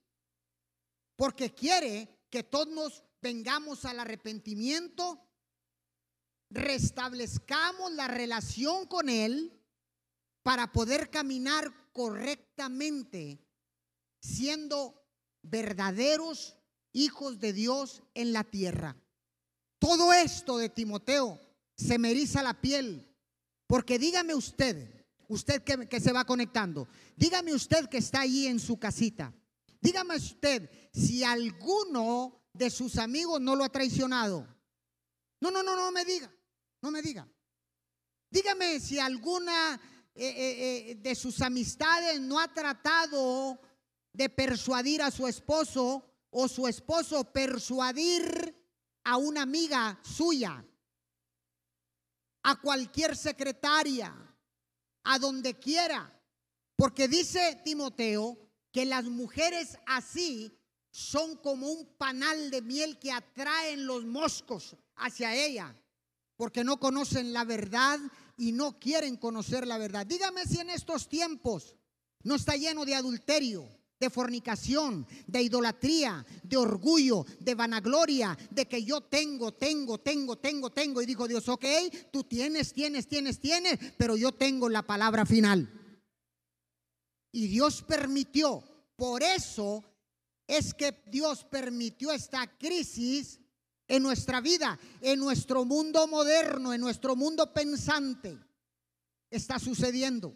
Porque 1.15 1.55
quiere 1.55 2.27
que 2.29 2.43
todos 2.43 2.67
nos 2.67 3.03
vengamos 3.19 3.83
al 3.85 3.99
arrepentimiento, 3.99 5.26
restablezcamos 6.49 7.91
la 7.93 8.07
relación 8.07 8.85
con 8.87 9.09
Él 9.09 9.53
para 10.43 10.71
poder 10.71 11.09
caminar 11.09 11.73
correctamente, 11.91 13.45
siendo 14.21 15.03
verdaderos 15.41 16.57
hijos 16.93 17.39
de 17.39 17.53
Dios 17.53 18.03
en 18.13 18.33
la 18.33 18.43
tierra. 18.43 18.95
Todo 19.79 20.13
esto 20.13 20.57
de 20.57 20.69
Timoteo 20.69 21.39
se 21.75 21.99
me 21.99 22.15
la 22.41 22.61
piel, 22.61 23.13
porque 23.67 23.99
dígame 23.99 24.33
usted, 24.33 25.05
usted 25.27 25.63
que, 25.63 25.87
que, 25.87 25.99
se 25.99 26.11
va 26.11 26.25
conectando, 26.25 26.87
dígame 27.15 27.53
usted 27.53 27.87
que 27.87 27.97
está 27.97 28.21
ahí 28.21 28.47
en 28.47 28.59
su 28.59 28.79
casita, 28.79 29.33
dígame 29.81 30.15
usted 30.15 30.69
si 30.93 31.23
alguno 31.23 32.41
de 32.53 32.69
sus 32.69 32.97
amigos 32.97 33.39
no 33.39 33.55
lo 33.55 33.63
ha 33.63 33.69
traicionado. 33.69 34.47
No, 35.39 35.51
no, 35.51 35.61
no, 35.61 35.75
no 35.75 35.91
me 35.91 36.03
diga, 36.03 36.31
no 36.81 36.91
me 36.91 37.01
diga. 37.01 37.27
Dígame 38.29 38.79
si 38.79 38.99
alguna 38.99 39.79
eh, 40.13 40.27
eh, 40.29 40.91
eh, 40.91 40.95
de 40.95 41.15
sus 41.15 41.41
amistades 41.41 42.19
no 42.19 42.39
ha 42.39 42.51
tratado 42.53 43.59
de 44.11 44.29
persuadir 44.29 45.01
a 45.01 45.11
su 45.11 45.27
esposo 45.27 46.03
o 46.31 46.47
su 46.47 46.67
esposo 46.67 47.31
persuadir 47.31 48.55
a 49.03 49.17
una 49.17 49.43
amiga 49.43 49.99
suya, 50.03 50.65
a 52.43 52.61
cualquier 52.61 53.15
secretaria, 53.15 54.13
a 55.03 55.19
donde 55.19 55.57
quiera. 55.59 56.13
Porque 56.75 57.07
dice 57.07 57.61
Timoteo 57.63 58.37
que 58.71 58.85
las 58.85 59.05
mujeres 59.05 59.77
así 59.85 60.51
son 60.91 61.37
como 61.37 61.67
un 61.67 61.95
panal 61.97 62.49
de 62.49 62.61
miel 62.61 62.97
que 62.97 63.11
atraen 63.11 63.85
los 63.85 64.03
moscos 64.03 64.75
hacia 64.95 65.35
ella, 65.35 65.75
porque 66.37 66.63
no 66.63 66.79
conocen 66.79 67.33
la 67.33 67.43
verdad 67.43 67.99
y 68.37 68.51
no 68.51 68.79
quieren 68.79 69.17
conocer 69.17 69.67
la 69.67 69.77
verdad. 69.77 70.05
Dígame 70.05 70.45
si 70.45 70.59
en 70.59 70.69
estos 70.69 71.09
tiempos 71.09 71.75
no 72.23 72.35
está 72.35 72.55
lleno 72.55 72.85
de 72.85 72.95
adulterio, 72.95 73.67
de 73.99 74.09
fornicación, 74.11 75.07
de 75.25 75.41
idolatría, 75.41 76.23
de 76.43 76.57
orgullo, 76.57 77.25
de 77.39 77.55
vanagloria, 77.55 78.37
de 78.51 78.67
que 78.67 78.83
yo 78.83 79.01
tengo, 79.01 79.53
tengo, 79.55 79.99
tengo, 79.99 80.37
tengo, 80.37 80.71
tengo. 80.71 81.01
Y 81.01 81.07
dijo 81.07 81.27
Dios, 81.27 81.49
ok, 81.49 81.65
tú 82.11 82.23
tienes, 82.23 82.73
tienes, 82.73 83.07
tienes, 83.07 83.39
tienes, 83.39 83.79
pero 83.97 84.15
yo 84.15 84.31
tengo 84.31 84.69
la 84.69 84.83
palabra 84.83 85.25
final. 85.25 85.73
Y 87.31 87.47
Dios 87.47 87.81
permitió, 87.81 88.63
por 88.95 89.23
eso 89.23 89.83
es 90.45 90.73
que 90.73 91.03
Dios 91.07 91.43
permitió 91.43 92.11
esta 92.11 92.47
crisis 92.57 93.39
en 93.87 94.03
nuestra 94.03 94.41
vida, 94.41 94.77
en 95.01 95.19
nuestro 95.19 95.63
mundo 95.65 96.07
moderno, 96.07 96.73
en 96.73 96.81
nuestro 96.81 97.15
mundo 97.15 97.53
pensante, 97.53 98.37
está 99.29 99.59
sucediendo. 99.59 100.35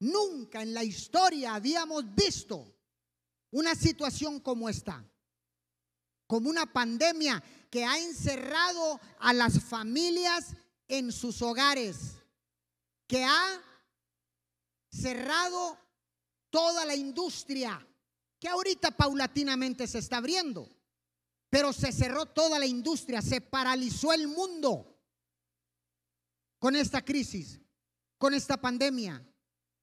Nunca 0.00 0.62
en 0.62 0.72
la 0.72 0.84
historia 0.84 1.54
habíamos 1.54 2.14
visto 2.14 2.74
una 3.50 3.74
situación 3.74 4.40
como 4.40 4.68
esta, 4.68 5.04
como 6.26 6.48
una 6.48 6.72
pandemia 6.72 7.42
que 7.70 7.84
ha 7.84 7.98
encerrado 7.98 9.00
a 9.18 9.32
las 9.32 9.62
familias 9.62 10.56
en 10.88 11.12
sus 11.12 11.42
hogares, 11.42 12.14
que 13.06 13.24
ha 13.24 13.62
cerrado 14.90 15.78
toda 16.50 16.84
la 16.84 16.94
industria, 16.94 17.86
que 18.38 18.48
ahorita 18.48 18.90
paulatinamente 18.92 19.86
se 19.86 19.98
está 19.98 20.16
abriendo. 20.16 20.68
Pero 21.50 21.72
se 21.72 21.92
cerró 21.92 22.26
toda 22.26 22.58
la 22.60 22.66
industria, 22.66 23.20
se 23.20 23.40
paralizó 23.40 24.12
el 24.12 24.28
mundo 24.28 24.96
con 26.60 26.76
esta 26.76 27.04
crisis, 27.04 27.60
con 28.18 28.34
esta 28.34 28.60
pandemia, 28.60 29.26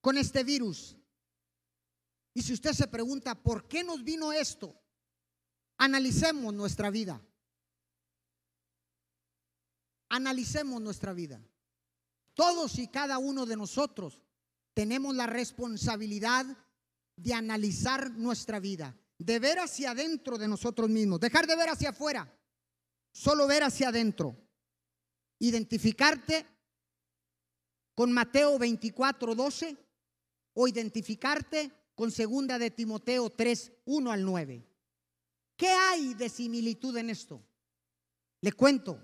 con 0.00 0.16
este 0.16 0.42
virus. 0.42 0.96
Y 2.32 2.42
si 2.42 2.54
usted 2.54 2.72
se 2.72 2.86
pregunta, 2.88 3.34
¿por 3.34 3.68
qué 3.68 3.84
nos 3.84 4.02
vino 4.02 4.32
esto? 4.32 4.80
Analicemos 5.76 6.54
nuestra 6.54 6.90
vida. 6.90 7.22
Analicemos 10.08 10.80
nuestra 10.80 11.12
vida. 11.12 11.42
Todos 12.32 12.78
y 12.78 12.88
cada 12.88 13.18
uno 13.18 13.44
de 13.44 13.56
nosotros 13.56 14.22
tenemos 14.72 15.14
la 15.14 15.26
responsabilidad 15.26 16.46
de 17.16 17.34
analizar 17.34 18.10
nuestra 18.12 18.60
vida 18.60 18.96
de 19.18 19.38
ver 19.40 19.58
hacia 19.58 19.90
adentro 19.90 20.38
de 20.38 20.48
nosotros 20.48 20.88
mismos, 20.88 21.20
dejar 21.20 21.46
de 21.46 21.56
ver 21.56 21.68
hacia 21.68 21.90
afuera, 21.90 22.32
solo 23.10 23.46
ver 23.46 23.64
hacia 23.64 23.88
adentro, 23.88 24.36
identificarte 25.40 26.46
con 27.94 28.12
Mateo 28.12 28.58
24, 28.58 29.34
12 29.34 29.76
o 30.54 30.68
identificarte 30.68 31.72
con 31.96 32.12
segunda 32.12 32.58
de 32.58 32.70
Timoteo 32.70 33.28
3, 33.30 33.72
1 33.86 34.12
al 34.12 34.24
9. 34.24 34.64
¿Qué 35.56 35.68
hay 35.68 36.14
de 36.14 36.28
similitud 36.28 36.96
en 36.96 37.10
esto? 37.10 37.42
Le 38.40 38.52
cuento 38.52 39.00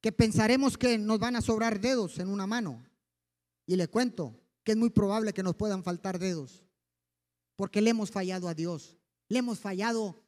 que 0.00 0.10
pensaremos 0.10 0.78
que 0.78 0.96
nos 0.96 1.18
van 1.18 1.36
a 1.36 1.42
sobrar 1.42 1.80
dedos 1.80 2.18
en 2.18 2.28
una 2.28 2.46
mano 2.46 2.82
y 3.66 3.76
le 3.76 3.88
cuento 3.88 4.40
que 4.64 4.72
es 4.72 4.78
muy 4.78 4.88
probable 4.88 5.34
que 5.34 5.42
nos 5.42 5.54
puedan 5.54 5.84
faltar 5.84 6.18
dedos 6.18 6.65
porque 7.56 7.80
le 7.80 7.90
hemos 7.90 8.10
fallado 8.10 8.48
a 8.48 8.54
Dios, 8.54 8.96
le 9.28 9.38
hemos 9.38 9.58
fallado 9.58 10.22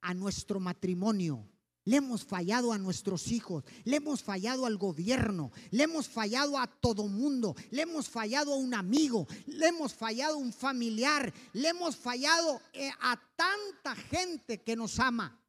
a 0.00 0.14
nuestro 0.14 0.60
matrimonio, 0.60 1.48
le 1.86 1.96
hemos 1.96 2.24
fallado 2.24 2.72
a 2.72 2.78
nuestros 2.78 3.28
hijos, 3.28 3.64
le 3.84 3.96
hemos 3.96 4.22
fallado 4.22 4.64
al 4.64 4.76
gobierno, 4.76 5.50
le 5.70 5.84
hemos 5.84 6.08
fallado 6.08 6.58
a 6.58 6.66
todo 6.66 7.08
mundo, 7.08 7.54
le 7.70 7.82
hemos 7.82 8.08
fallado 8.08 8.54
a 8.54 8.56
un 8.56 8.74
amigo, 8.74 9.26
le 9.46 9.68
hemos 9.68 9.92
fallado 9.92 10.34
a 10.34 10.38
un 10.38 10.52
familiar, 10.52 11.32
le 11.52 11.68
hemos 11.68 11.96
fallado 11.96 12.60
eh, 12.72 12.90
a 13.00 13.20
tanta 13.36 13.96
gente 13.96 14.62
que 14.62 14.76
nos 14.76 14.98
ama. 14.98 15.40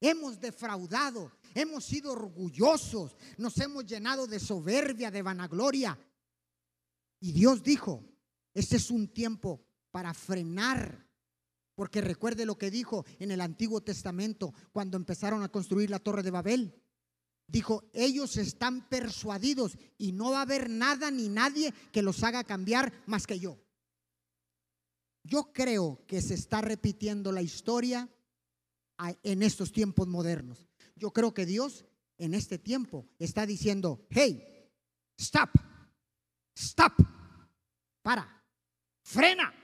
Hemos 0.00 0.40
defraudado, 0.40 1.32
hemos 1.54 1.84
sido 1.84 2.12
orgullosos, 2.12 3.16
nos 3.38 3.56
hemos 3.58 3.86
llenado 3.86 4.26
de 4.26 4.38
soberbia, 4.40 5.10
de 5.10 5.22
vanagloria. 5.22 5.98
Y 7.20 7.32
Dios 7.32 7.62
dijo, 7.62 8.04
este 8.52 8.76
es 8.76 8.90
un 8.90 9.08
tiempo 9.08 9.65
para 9.96 10.12
frenar. 10.12 11.08
Porque 11.74 12.02
recuerde 12.02 12.44
lo 12.44 12.58
que 12.58 12.70
dijo 12.70 13.06
en 13.18 13.30
el 13.30 13.40
Antiguo 13.40 13.80
Testamento 13.80 14.52
cuando 14.70 14.98
empezaron 14.98 15.42
a 15.42 15.48
construir 15.48 15.88
la 15.88 16.00
torre 16.00 16.22
de 16.22 16.30
Babel. 16.30 16.82
Dijo, 17.46 17.88
ellos 17.94 18.36
están 18.36 18.86
persuadidos 18.90 19.78
y 19.96 20.12
no 20.12 20.32
va 20.32 20.40
a 20.40 20.42
haber 20.42 20.68
nada 20.68 21.10
ni 21.10 21.30
nadie 21.30 21.72
que 21.92 22.02
los 22.02 22.22
haga 22.24 22.44
cambiar 22.44 22.92
más 23.06 23.26
que 23.26 23.38
yo. 23.38 23.58
Yo 25.24 25.50
creo 25.54 26.04
que 26.06 26.20
se 26.20 26.34
está 26.34 26.60
repitiendo 26.60 27.32
la 27.32 27.40
historia 27.40 28.06
en 29.22 29.42
estos 29.42 29.72
tiempos 29.72 30.08
modernos. 30.08 30.68
Yo 30.94 31.10
creo 31.10 31.32
que 31.32 31.46
Dios 31.46 31.86
en 32.18 32.34
este 32.34 32.58
tiempo 32.58 33.08
está 33.18 33.46
diciendo, 33.46 34.06
hey, 34.10 34.44
stop, 35.16 35.52
stop, 36.54 36.92
para, 38.02 38.44
frena. 39.02 39.54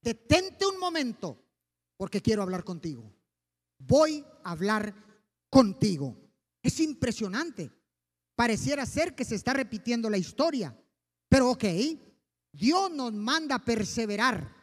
Detente 0.00 0.66
un 0.66 0.78
momento 0.78 1.38
porque 1.96 2.22
quiero 2.22 2.42
hablar 2.42 2.64
contigo. 2.64 3.12
Voy 3.78 4.24
a 4.44 4.52
hablar 4.52 4.94
contigo. 5.50 6.16
Es 6.62 6.80
impresionante. 6.80 7.70
Pareciera 8.34 8.86
ser 8.86 9.14
que 9.14 9.24
se 9.24 9.34
está 9.34 9.52
repitiendo 9.52 10.08
la 10.08 10.18
historia. 10.18 10.74
Pero 11.28 11.50
ok, 11.50 11.64
Dios 12.52 12.90
nos 12.90 13.12
manda 13.12 13.56
a 13.56 13.64
perseverar. 13.64 14.56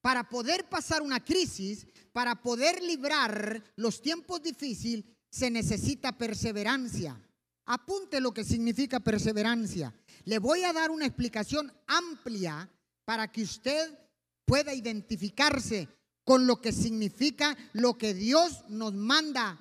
Para 0.00 0.28
poder 0.28 0.68
pasar 0.68 1.02
una 1.02 1.24
crisis, 1.24 1.86
para 2.12 2.42
poder 2.42 2.82
librar 2.82 3.62
los 3.76 4.00
tiempos 4.00 4.42
difíciles, 4.42 5.04
se 5.30 5.50
necesita 5.50 6.16
perseverancia. 6.16 7.20
Apunte 7.66 8.20
lo 8.20 8.32
que 8.32 8.44
significa 8.44 9.00
perseverancia. 9.00 9.94
Le 10.24 10.38
voy 10.38 10.62
a 10.64 10.72
dar 10.72 10.90
una 10.90 11.06
explicación 11.06 11.72
amplia 11.86 12.70
para 13.04 13.30
que 13.30 13.42
usted 13.42 13.98
pueda 14.44 14.74
identificarse 14.74 15.88
con 16.24 16.46
lo 16.46 16.60
que 16.60 16.72
significa 16.72 17.56
lo 17.72 17.98
que 17.98 18.14
Dios 18.14 18.64
nos 18.68 18.94
manda 18.94 19.60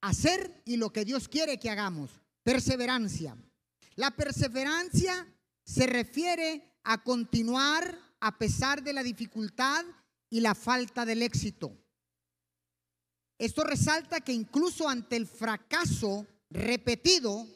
hacer 0.00 0.62
y 0.64 0.76
lo 0.76 0.90
que 0.90 1.04
Dios 1.04 1.28
quiere 1.28 1.58
que 1.58 1.70
hagamos. 1.70 2.10
Perseverancia. 2.42 3.36
La 3.96 4.12
perseverancia 4.12 5.26
se 5.64 5.86
refiere 5.86 6.78
a 6.84 7.02
continuar 7.02 7.98
a 8.20 8.38
pesar 8.38 8.82
de 8.82 8.92
la 8.92 9.02
dificultad 9.02 9.84
y 10.30 10.40
la 10.40 10.54
falta 10.54 11.04
del 11.04 11.22
éxito. 11.22 11.76
Esto 13.38 13.64
resalta 13.64 14.20
que 14.20 14.32
incluso 14.32 14.88
ante 14.88 15.16
el 15.16 15.26
fracaso 15.26 16.26
repetido, 16.50 17.46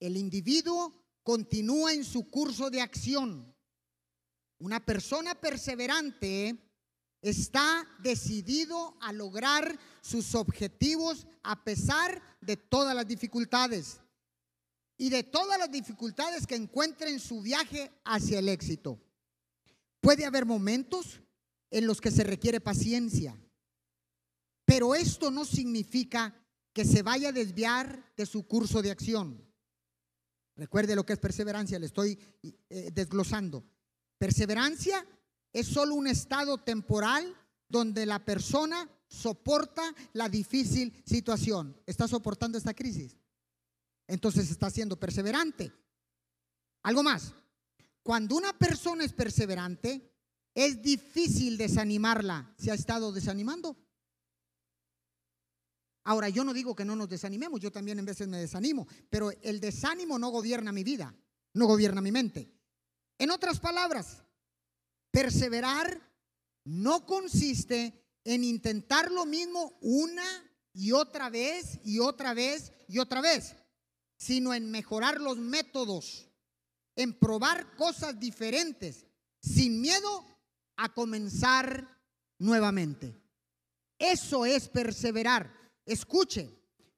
el 0.00 0.16
individuo 0.16 0.92
continúa 1.22 1.92
en 1.92 2.04
su 2.04 2.30
curso 2.30 2.70
de 2.70 2.80
acción. 2.80 3.53
Una 4.58 4.84
persona 4.84 5.34
perseverante 5.34 6.56
está 7.20 7.88
decidido 8.00 8.96
a 9.00 9.12
lograr 9.12 9.78
sus 10.02 10.34
objetivos 10.34 11.26
a 11.42 11.64
pesar 11.64 12.22
de 12.40 12.56
todas 12.56 12.94
las 12.94 13.06
dificultades 13.06 14.00
y 14.98 15.10
de 15.10 15.22
todas 15.22 15.58
las 15.58 15.70
dificultades 15.70 16.46
que 16.46 16.54
encuentre 16.54 17.10
en 17.10 17.18
su 17.18 17.40
viaje 17.40 17.90
hacia 18.04 18.38
el 18.38 18.48
éxito. 18.48 19.00
Puede 20.00 20.26
haber 20.26 20.44
momentos 20.44 21.22
en 21.70 21.86
los 21.86 22.00
que 22.00 22.10
se 22.10 22.24
requiere 22.24 22.60
paciencia, 22.60 23.36
pero 24.64 24.94
esto 24.94 25.30
no 25.30 25.44
significa 25.44 26.34
que 26.74 26.84
se 26.84 27.02
vaya 27.02 27.30
a 27.30 27.32
desviar 27.32 28.12
de 28.16 28.26
su 28.26 28.46
curso 28.46 28.82
de 28.82 28.90
acción. 28.90 29.42
Recuerde 30.56 30.94
lo 30.94 31.06
que 31.06 31.14
es 31.14 31.18
perseverancia, 31.18 31.78
le 31.78 31.86
estoy 31.86 32.18
eh, 32.68 32.90
desglosando. 32.92 33.64
Perseverancia 34.18 35.06
es 35.52 35.66
solo 35.66 35.94
un 35.94 36.06
estado 36.06 36.58
temporal 36.58 37.36
donde 37.68 38.06
la 38.06 38.24
persona 38.24 38.88
soporta 39.08 39.94
la 40.12 40.28
difícil 40.28 41.02
situación. 41.06 41.80
¿Está 41.86 42.08
soportando 42.08 42.58
esta 42.58 42.74
crisis? 42.74 43.16
Entonces 44.06 44.50
está 44.50 44.70
siendo 44.70 44.98
perseverante. 44.98 45.72
Algo 46.82 47.02
más. 47.02 47.32
Cuando 48.02 48.36
una 48.36 48.52
persona 48.52 49.04
es 49.04 49.12
perseverante, 49.12 50.12
es 50.54 50.82
difícil 50.82 51.56
desanimarla. 51.56 52.54
¿Se 52.58 52.70
ha 52.70 52.74
estado 52.74 53.12
desanimando? 53.12 53.76
Ahora, 56.04 56.28
yo 56.28 56.44
no 56.44 56.52
digo 56.52 56.74
que 56.74 56.84
no 56.84 56.94
nos 56.94 57.08
desanimemos, 57.08 57.60
yo 57.60 57.72
también 57.72 57.98
en 57.98 58.04
veces 58.04 58.28
me 58.28 58.36
desanimo, 58.36 58.86
pero 59.08 59.30
el 59.42 59.58
desánimo 59.58 60.18
no 60.18 60.28
gobierna 60.28 60.70
mi 60.70 60.84
vida, 60.84 61.14
no 61.54 61.66
gobierna 61.66 62.02
mi 62.02 62.12
mente. 62.12 62.52
En 63.18 63.30
otras 63.30 63.60
palabras, 63.60 64.22
perseverar 65.10 66.00
no 66.64 67.06
consiste 67.06 68.04
en 68.24 68.42
intentar 68.42 69.10
lo 69.10 69.26
mismo 69.26 69.76
una 69.80 70.24
y 70.72 70.92
otra 70.92 71.30
vez 71.30 71.78
y 71.84 72.00
otra 72.00 72.34
vez 72.34 72.72
y 72.88 72.98
otra 72.98 73.20
vez, 73.20 73.54
sino 74.16 74.54
en 74.54 74.70
mejorar 74.70 75.20
los 75.20 75.36
métodos, 75.38 76.28
en 76.96 77.12
probar 77.18 77.76
cosas 77.76 78.18
diferentes, 78.18 79.06
sin 79.40 79.80
miedo 79.80 80.26
a 80.76 80.92
comenzar 80.92 82.00
nuevamente. 82.38 83.14
Eso 83.98 84.44
es 84.44 84.68
perseverar. 84.68 85.52
Escuche, 85.86 86.50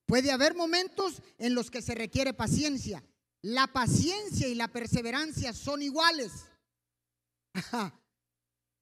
puede 0.06 0.30
haber 0.30 0.54
momentos 0.54 1.22
en 1.38 1.54
los 1.54 1.70
que 1.70 1.82
se 1.82 1.94
requiere 1.94 2.32
paciencia. 2.32 3.02
La 3.46 3.68
paciencia 3.68 4.48
y 4.48 4.56
la 4.56 4.66
perseverancia 4.66 5.52
son 5.52 5.80
iguales. 5.80 6.32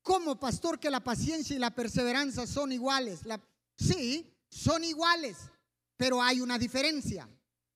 ¿Cómo, 0.03 0.40
pastor, 0.40 0.81
que 0.81 0.88
la 0.88 1.05
paciencia 1.05 1.55
y 1.55 1.59
la 1.59 1.74
perseverancia 1.74 2.46
son 2.46 2.72
iguales? 2.72 3.20
sí, 3.77 4.35
son 4.48 4.83
iguales, 4.85 5.37
pero 5.98 6.22
hay 6.22 6.40
una 6.40 6.59
diferencia. 6.59 7.29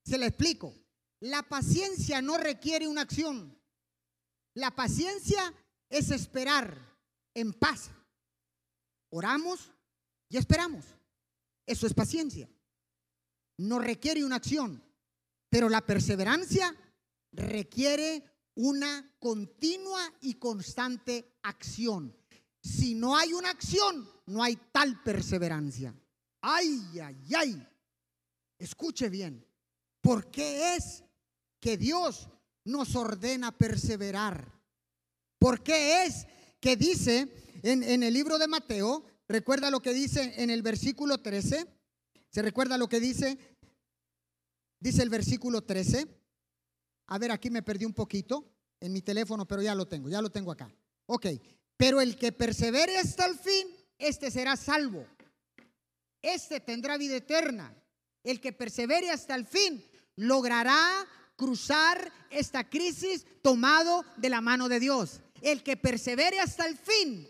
Se 0.03 0.17
la 0.17 0.25
explico. 0.25 0.73
La 1.19 1.43
paciencia 1.43 2.23
no 2.23 2.39
requiere 2.39 2.87
una 2.87 3.01
acción. 3.01 3.55
La 4.55 4.71
paciencia 4.71 5.53
es 5.89 6.09
esperar 6.09 6.75
en 7.35 7.53
paz. 7.53 7.91
Oramos 9.11 9.71
y 10.27 10.37
esperamos. 10.37 10.85
Eso 11.67 11.85
es 11.85 11.93
paciencia. 11.93 12.49
No 13.57 13.77
requiere 13.77 14.25
una 14.25 14.37
acción, 14.37 14.88
pero 15.49 15.69
la 15.69 15.81
perseverancia 15.81 16.75
requiere 17.31 18.23
una 18.55 19.15
continua 19.19 20.01
y 20.21 20.35
constante 20.35 21.37
acción. 21.43 22.15
Si 22.61 22.93
no 22.93 23.15
hay 23.15 23.33
una 23.33 23.49
acción, 23.49 24.09
no 24.27 24.43
hay 24.43 24.57
tal 24.71 25.01
perseverancia. 25.03 25.95
Ay, 26.41 26.99
ay, 27.01 27.17
ay. 27.35 27.67
Escuche 28.57 29.09
bien. 29.09 29.45
¿Por 30.01 30.29
qué 30.29 30.75
es 30.75 31.03
que 31.59 31.77
Dios 31.77 32.29
nos 32.65 32.95
ordena 32.95 33.57
perseverar? 33.57 34.51
¿Por 35.37 35.63
qué 35.63 36.05
es 36.05 36.27
que 36.59 36.75
dice 36.75 37.33
en, 37.63 37.83
en 37.83 38.03
el 38.03 38.13
libro 38.13 38.37
de 38.37 38.47
Mateo, 38.47 39.05
¿Recuerda 39.29 39.69
lo 39.69 39.79
que 39.79 39.93
dice 39.93 40.33
en 40.37 40.49
el 40.49 40.63
versículo 40.63 41.19
13? 41.19 41.67
¿Se 42.31 42.41
recuerda 42.41 42.79
lo 42.79 42.89
que 42.89 42.99
dice? 42.99 43.37
Dice 44.79 45.03
el 45.03 45.09
versículo 45.09 45.61
13. 45.61 46.07
A 47.07 47.17
ver, 47.17 47.31
aquí 47.31 47.49
me 47.49 47.63
perdí 47.63 47.85
un 47.85 47.93
poquito 47.93 48.45
en 48.79 48.93
mi 48.93 49.01
teléfono, 49.01 49.47
pero 49.47 49.61
ya 49.61 49.75
lo 49.75 49.87
tengo, 49.87 50.09
ya 50.09 50.21
lo 50.21 50.29
tengo 50.29 50.51
acá. 50.51 50.73
Ok, 51.07 51.27
pero 51.75 52.01
el 52.01 52.15
que 52.15 52.31
persevere 52.31 52.97
hasta 52.97 53.25
el 53.25 53.37
fin, 53.37 53.67
este 53.97 54.31
será 54.31 54.55
salvo. 54.55 55.05
Este 56.21 56.59
tendrá 56.59 56.97
vida 56.97 57.15
eterna. 57.15 57.73
El 58.23 58.39
que 58.39 58.53
persevere 58.53 59.09
hasta 59.09 59.35
el 59.35 59.45
fin 59.45 59.83
logrará 60.15 61.07
cruzar 61.35 62.11
esta 62.29 62.69
crisis 62.69 63.25
tomado 63.41 64.03
de 64.17 64.29
la 64.29 64.41
mano 64.41 64.69
de 64.69 64.79
Dios. 64.79 65.21
El 65.41 65.63
que 65.63 65.77
persevere 65.77 66.39
hasta 66.39 66.65
el 66.65 66.77
fin 66.77 67.27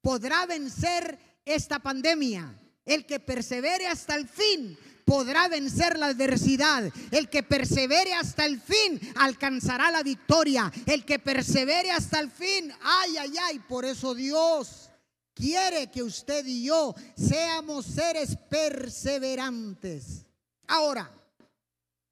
podrá 0.00 0.44
vencer 0.44 1.18
esta 1.44 1.78
pandemia. 1.78 2.60
El 2.84 3.06
que 3.06 3.20
persevere 3.20 3.86
hasta 3.86 4.16
el 4.16 4.28
fin 4.28 4.76
podrá 5.04 5.48
vencer 5.48 5.98
la 5.98 6.06
adversidad. 6.06 6.90
El 7.10 7.28
que 7.28 7.42
persevere 7.42 8.14
hasta 8.14 8.44
el 8.46 8.60
fin 8.60 9.00
alcanzará 9.16 9.90
la 9.90 10.02
victoria. 10.02 10.72
El 10.86 11.04
que 11.04 11.18
persevere 11.18 11.90
hasta 11.90 12.20
el 12.20 12.30
fin, 12.30 12.72
ay, 12.82 13.16
ay, 13.18 13.34
ay, 13.42 13.58
por 13.60 13.84
eso 13.84 14.14
Dios 14.14 14.90
quiere 15.34 15.90
que 15.90 16.02
usted 16.02 16.46
y 16.46 16.64
yo 16.64 16.94
seamos 17.16 17.86
seres 17.86 18.36
perseverantes. 18.48 20.26
Ahora, 20.66 21.10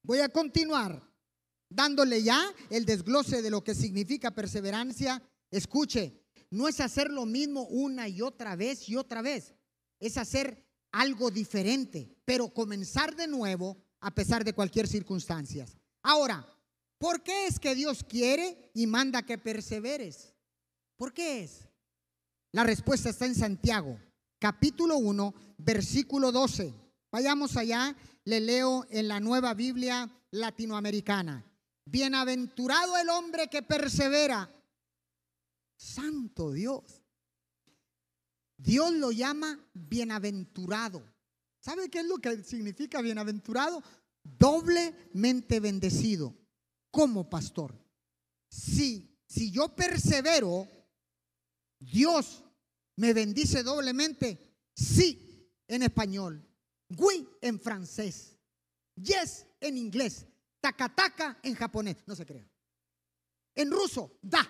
voy 0.02 0.18
a 0.18 0.28
continuar 0.28 1.02
dándole 1.68 2.22
ya 2.22 2.52
el 2.68 2.84
desglose 2.84 3.40
de 3.40 3.50
lo 3.50 3.64
que 3.64 3.74
significa 3.74 4.30
perseverancia. 4.30 5.22
Escuche, 5.50 6.20
no 6.50 6.68
es 6.68 6.80
hacer 6.80 7.10
lo 7.10 7.24
mismo 7.24 7.62
una 7.62 8.08
y 8.08 8.20
otra 8.20 8.56
vez 8.56 8.88
y 8.88 8.96
otra 8.96 9.22
vez, 9.22 9.54
es 9.98 10.18
hacer 10.18 10.62
algo 10.92 11.30
diferente, 11.30 12.16
pero 12.24 12.52
comenzar 12.52 13.16
de 13.16 13.26
nuevo 13.26 13.76
a 14.00 14.14
pesar 14.14 14.44
de 14.44 14.52
cualquier 14.52 14.86
circunstancia. 14.86 15.66
Ahora, 16.02 16.46
¿por 16.98 17.22
qué 17.22 17.46
es 17.46 17.58
que 17.58 17.74
Dios 17.74 18.04
quiere 18.04 18.70
y 18.74 18.86
manda 18.86 19.22
que 19.22 19.38
perseveres? 19.38 20.34
¿Por 20.96 21.12
qué 21.12 21.44
es? 21.44 21.68
La 22.52 22.64
respuesta 22.64 23.08
está 23.08 23.26
en 23.26 23.34
Santiago, 23.34 23.98
capítulo 24.38 24.98
1, 24.98 25.34
versículo 25.58 26.30
12. 26.30 26.74
Vayamos 27.10 27.56
allá, 27.56 27.96
le 28.24 28.40
leo 28.40 28.86
en 28.90 29.08
la 29.08 29.20
nueva 29.20 29.54
Biblia 29.54 30.10
latinoamericana. 30.30 31.44
Bienaventurado 31.84 32.96
el 32.96 33.08
hombre 33.08 33.48
que 33.48 33.62
persevera 33.62 34.50
Santo 35.76 36.52
Dios. 36.52 37.01
Dios 38.62 38.92
lo 38.92 39.10
llama 39.10 39.58
bienaventurado. 39.74 41.02
¿Sabe 41.58 41.88
qué 41.90 42.00
es 42.00 42.06
lo 42.06 42.18
que 42.18 42.44
significa 42.44 43.02
bienaventurado? 43.02 43.82
Doblemente 44.22 45.58
bendecido 45.58 46.36
como 46.90 47.28
pastor. 47.28 47.76
Si, 48.48 49.18
si 49.26 49.50
yo 49.50 49.74
persevero, 49.74 50.68
Dios 51.78 52.44
me 52.96 53.12
bendice 53.12 53.64
doblemente. 53.64 54.38
Sí 54.74 55.50
en 55.66 55.82
español, 55.82 56.46
oui 56.96 57.28
en 57.40 57.58
francés, 57.58 58.38
yes 58.94 59.46
en 59.60 59.76
inglés, 59.76 60.26
takataka 60.60 61.38
en 61.42 61.54
japonés, 61.54 61.96
no 62.06 62.14
se 62.14 62.24
crea. 62.24 62.48
En 63.54 63.70
ruso, 63.70 64.18
da. 64.22 64.48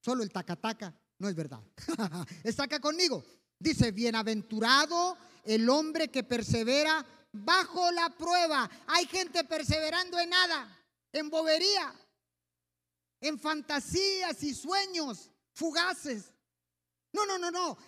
Solo 0.00 0.22
el 0.22 0.30
tacataca 0.30 0.94
no 1.18 1.28
es 1.28 1.34
verdad. 1.34 1.60
Está 2.44 2.64
acá 2.64 2.80
conmigo. 2.80 3.24
Dice, 3.58 3.90
bienaventurado 3.90 5.16
el 5.44 5.68
hombre 5.68 6.08
que 6.08 6.22
persevera 6.22 7.04
bajo 7.32 7.90
la 7.92 8.10
prueba. 8.10 8.68
Hay 8.86 9.06
gente 9.06 9.44
perseverando 9.44 10.18
en 10.18 10.30
nada, 10.30 10.84
en 11.12 11.30
bobería, 11.30 11.94
en 13.20 13.38
fantasías 13.38 14.42
y 14.42 14.54
sueños 14.54 15.30
fugaces. 15.52 16.32
No, 17.12 17.24
no, 17.24 17.38
no, 17.38 17.50
no. 17.50 17.78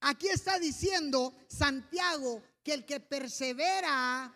Aquí 0.00 0.28
está 0.28 0.58
diciendo 0.58 1.34
Santiago 1.48 2.42
que 2.64 2.74
el 2.74 2.84
que 2.84 3.00
persevera, 3.00 4.34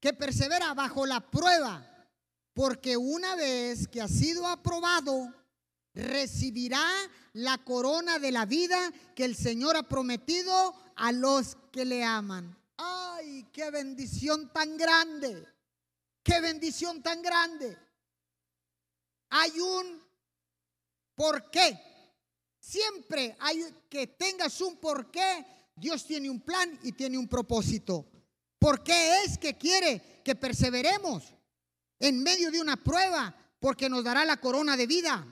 que 0.00 0.12
persevera 0.12 0.74
bajo 0.74 1.06
la 1.06 1.20
prueba, 1.30 1.86
porque 2.52 2.96
una 2.96 3.36
vez 3.36 3.86
que 3.86 4.02
ha 4.02 4.08
sido 4.08 4.46
aprobado, 4.46 5.32
recibirá 5.94 6.86
la 7.32 7.58
corona 7.58 8.18
de 8.18 8.32
la 8.32 8.46
vida 8.46 8.92
que 9.14 9.24
el 9.24 9.36
Señor 9.36 9.76
ha 9.76 9.88
prometido 9.88 10.74
a 10.96 11.12
los 11.12 11.56
que 11.72 11.84
le 11.84 12.04
aman. 12.04 12.56
¡Ay, 12.76 13.48
qué 13.52 13.70
bendición 13.70 14.52
tan 14.52 14.76
grande! 14.76 15.46
¡Qué 16.22 16.40
bendición 16.40 17.02
tan 17.02 17.22
grande! 17.22 17.76
Hay 19.30 19.60
un 19.60 20.02
por 21.14 21.50
qué. 21.50 21.78
Siempre 22.58 23.36
hay 23.40 23.64
que 23.88 24.06
tengas 24.06 24.60
un 24.60 24.76
por 24.76 25.10
qué. 25.10 25.46
Dios 25.74 26.04
tiene 26.06 26.28
un 26.28 26.40
plan 26.40 26.78
y 26.82 26.92
tiene 26.92 27.16
un 27.16 27.28
propósito. 27.28 28.06
¿Por 28.58 28.82
qué 28.82 29.22
es 29.24 29.38
que 29.38 29.56
quiere 29.56 30.20
que 30.22 30.34
perseveremos 30.34 31.24
en 31.98 32.22
medio 32.22 32.50
de 32.50 32.60
una 32.60 32.76
prueba? 32.76 33.34
Porque 33.58 33.88
nos 33.88 34.04
dará 34.04 34.24
la 34.24 34.38
corona 34.38 34.76
de 34.76 34.86
vida, 34.86 35.26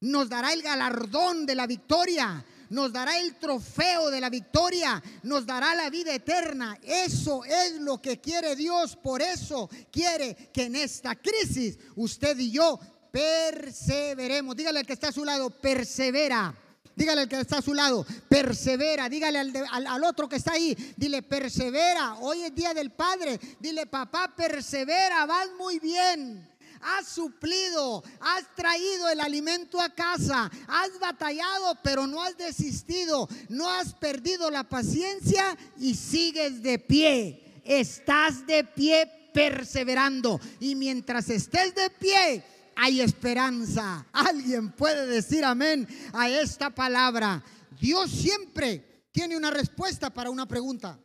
nos 0.00 0.28
dará 0.28 0.52
el 0.52 0.62
galardón 0.62 1.44
de 1.46 1.54
la 1.54 1.66
victoria, 1.66 2.44
nos 2.70 2.92
dará 2.92 3.18
el 3.18 3.34
trofeo 3.36 4.10
de 4.10 4.20
la 4.20 4.30
victoria, 4.30 5.02
nos 5.24 5.44
dará 5.44 5.74
la 5.74 5.90
vida 5.90 6.14
eterna. 6.14 6.78
Eso 6.82 7.44
es 7.44 7.74
lo 7.80 8.00
que 8.00 8.20
quiere 8.20 8.56
Dios. 8.56 8.96
Por 8.96 9.20
eso 9.20 9.68
quiere 9.90 10.50
que 10.52 10.64
en 10.64 10.76
esta 10.76 11.16
crisis 11.16 11.78
usted 11.96 12.38
y 12.38 12.52
yo 12.52 12.78
perseveremos. 13.10 14.56
Dígale 14.56 14.80
al 14.80 14.86
que 14.86 14.92
está 14.92 15.08
a 15.08 15.12
su 15.12 15.24
lado, 15.24 15.50
persevera. 15.50 16.54
Dígale 16.94 17.22
al 17.22 17.28
que 17.28 17.40
está 17.40 17.58
a 17.58 17.62
su 17.62 17.74
lado, 17.74 18.06
persevera. 18.28 19.08
Dígale 19.08 19.38
al, 19.38 19.86
al, 19.86 20.04
otro 20.04 20.28
que 20.28 20.36
está 20.36 20.52
ahí, 20.52 20.76
dile, 20.96 21.22
persevera. 21.22 22.16
Hoy 22.20 22.42
es 22.42 22.54
día 22.54 22.72
del 22.72 22.90
Padre. 22.90 23.40
Dile, 23.58 23.86
papá, 23.86 24.32
persevera, 24.36 25.26
vas 25.26 25.48
muy 25.58 25.78
bien. 25.78 26.48
Has 26.80 27.08
suplido, 27.08 28.02
has 28.20 28.54
traído 28.54 29.08
el 29.08 29.20
alimento 29.20 29.80
a 29.80 29.94
casa, 29.94 30.50
has 30.66 30.98
batallado, 30.98 31.78
pero 31.82 32.06
no 32.06 32.22
has 32.22 32.36
desistido, 32.36 33.28
no 33.48 33.68
has 33.68 33.92
perdido 33.94 34.50
la 34.50 34.64
paciencia 34.64 35.56
y 35.76 35.94
sigues 35.94 36.62
de 36.62 36.78
pie. 36.78 37.62
Estás 37.64 38.46
de 38.46 38.64
pie 38.64 39.30
perseverando. 39.34 40.40
Y 40.58 40.74
mientras 40.74 41.28
estés 41.28 41.74
de 41.74 41.90
pie, 41.90 42.44
hay 42.76 43.00
esperanza. 43.00 44.06
Alguien 44.12 44.72
puede 44.72 45.06
decir 45.06 45.44
amén 45.44 45.86
a 46.12 46.28
esta 46.30 46.70
palabra. 46.70 47.44
Dios 47.78 48.10
siempre 48.10 49.06
tiene 49.12 49.36
una 49.36 49.50
respuesta 49.50 50.10
para 50.10 50.30
una 50.30 50.46
pregunta. 50.46 50.98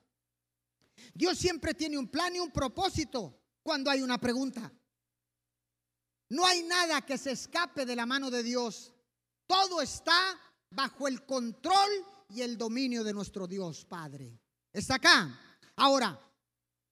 Dios 1.14 1.38
siempre 1.38 1.74
tiene 1.74 1.98
un 1.98 2.08
plan 2.08 2.36
y 2.36 2.40
un 2.40 2.52
propósito 2.52 3.42
cuando 3.64 3.90
hay 3.90 4.02
una 4.02 4.18
pregunta. 4.18 4.72
No 6.30 6.46
hay 6.46 6.64
nada 6.64 7.02
que 7.02 7.18
se 7.18 7.32
escape 7.32 7.86
de 7.86 7.96
la 7.96 8.06
mano 8.06 8.32
de 8.32 8.44
Dios. 8.44 8.92
Todo 9.48 9.82
está 9.82 10.40
bajo 10.72 11.08
el 11.08 11.26
control 11.26 11.90
y 12.30 12.42
el 12.42 12.58
dominio 12.58 13.04
de 13.04 13.14
nuestro 13.14 13.48
Dios 13.48 13.86
Padre. 13.86 14.40
Está 14.74 14.96
acá. 14.96 15.40
Ahora, 15.76 16.20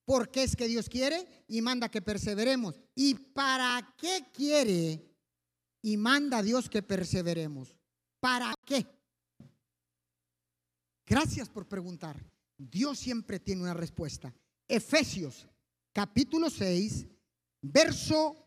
¿por 0.04 0.30
qué 0.30 0.44
es 0.44 0.54
que 0.54 0.68
Dios 0.68 0.88
quiere 0.88 1.44
y 1.48 1.60
manda 1.62 1.90
que 1.90 2.02
perseveremos? 2.02 2.80
¿Y 2.94 3.14
para 3.14 3.94
qué 3.98 4.26
quiere 4.32 5.04
y 5.82 5.96
manda 5.96 6.42
Dios 6.42 6.70
que 6.70 6.82
perseveremos? 6.82 7.76
¿Para 8.20 8.54
qué? 8.64 8.86
Gracias 11.06 11.48
por 11.48 11.66
preguntar. 11.66 12.24
Dios 12.56 12.98
siempre 12.98 13.40
tiene 13.40 13.62
una 13.62 13.74
respuesta. 13.74 14.32
Efesios 14.68 15.46
capítulo 15.92 16.50
6, 16.50 17.06
verso 17.62 18.43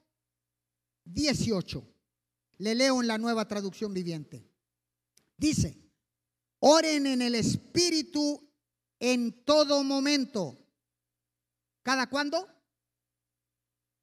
18. 1.13 1.93
Le 2.59 2.75
leo 2.75 3.01
en 3.01 3.07
la 3.07 3.17
nueva 3.17 3.47
traducción 3.47 3.93
viviente. 3.93 4.49
Dice, 5.37 5.77
oren 6.59 7.07
en 7.07 7.21
el 7.21 7.35
Espíritu 7.35 8.47
en 8.99 9.43
todo 9.43 9.83
momento. 9.83 10.57
¿Cada 11.83 12.09
cuándo? 12.09 12.47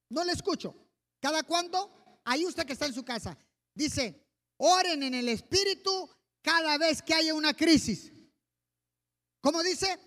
No 0.08 0.24
le 0.24 0.32
escucho. 0.32 0.74
¿Cada 1.20 1.42
cuándo? 1.42 2.20
Ahí 2.24 2.46
usted 2.46 2.64
que 2.64 2.72
está 2.72 2.86
en 2.86 2.94
su 2.94 3.04
casa. 3.04 3.36
Dice, 3.74 4.26
oren 4.56 5.02
en 5.02 5.14
el 5.14 5.28
Espíritu 5.28 6.08
cada 6.42 6.78
vez 6.78 7.02
que 7.02 7.14
haya 7.14 7.34
una 7.34 7.54
crisis. 7.54 8.12
¿Cómo 9.40 9.62
dice? 9.62 9.98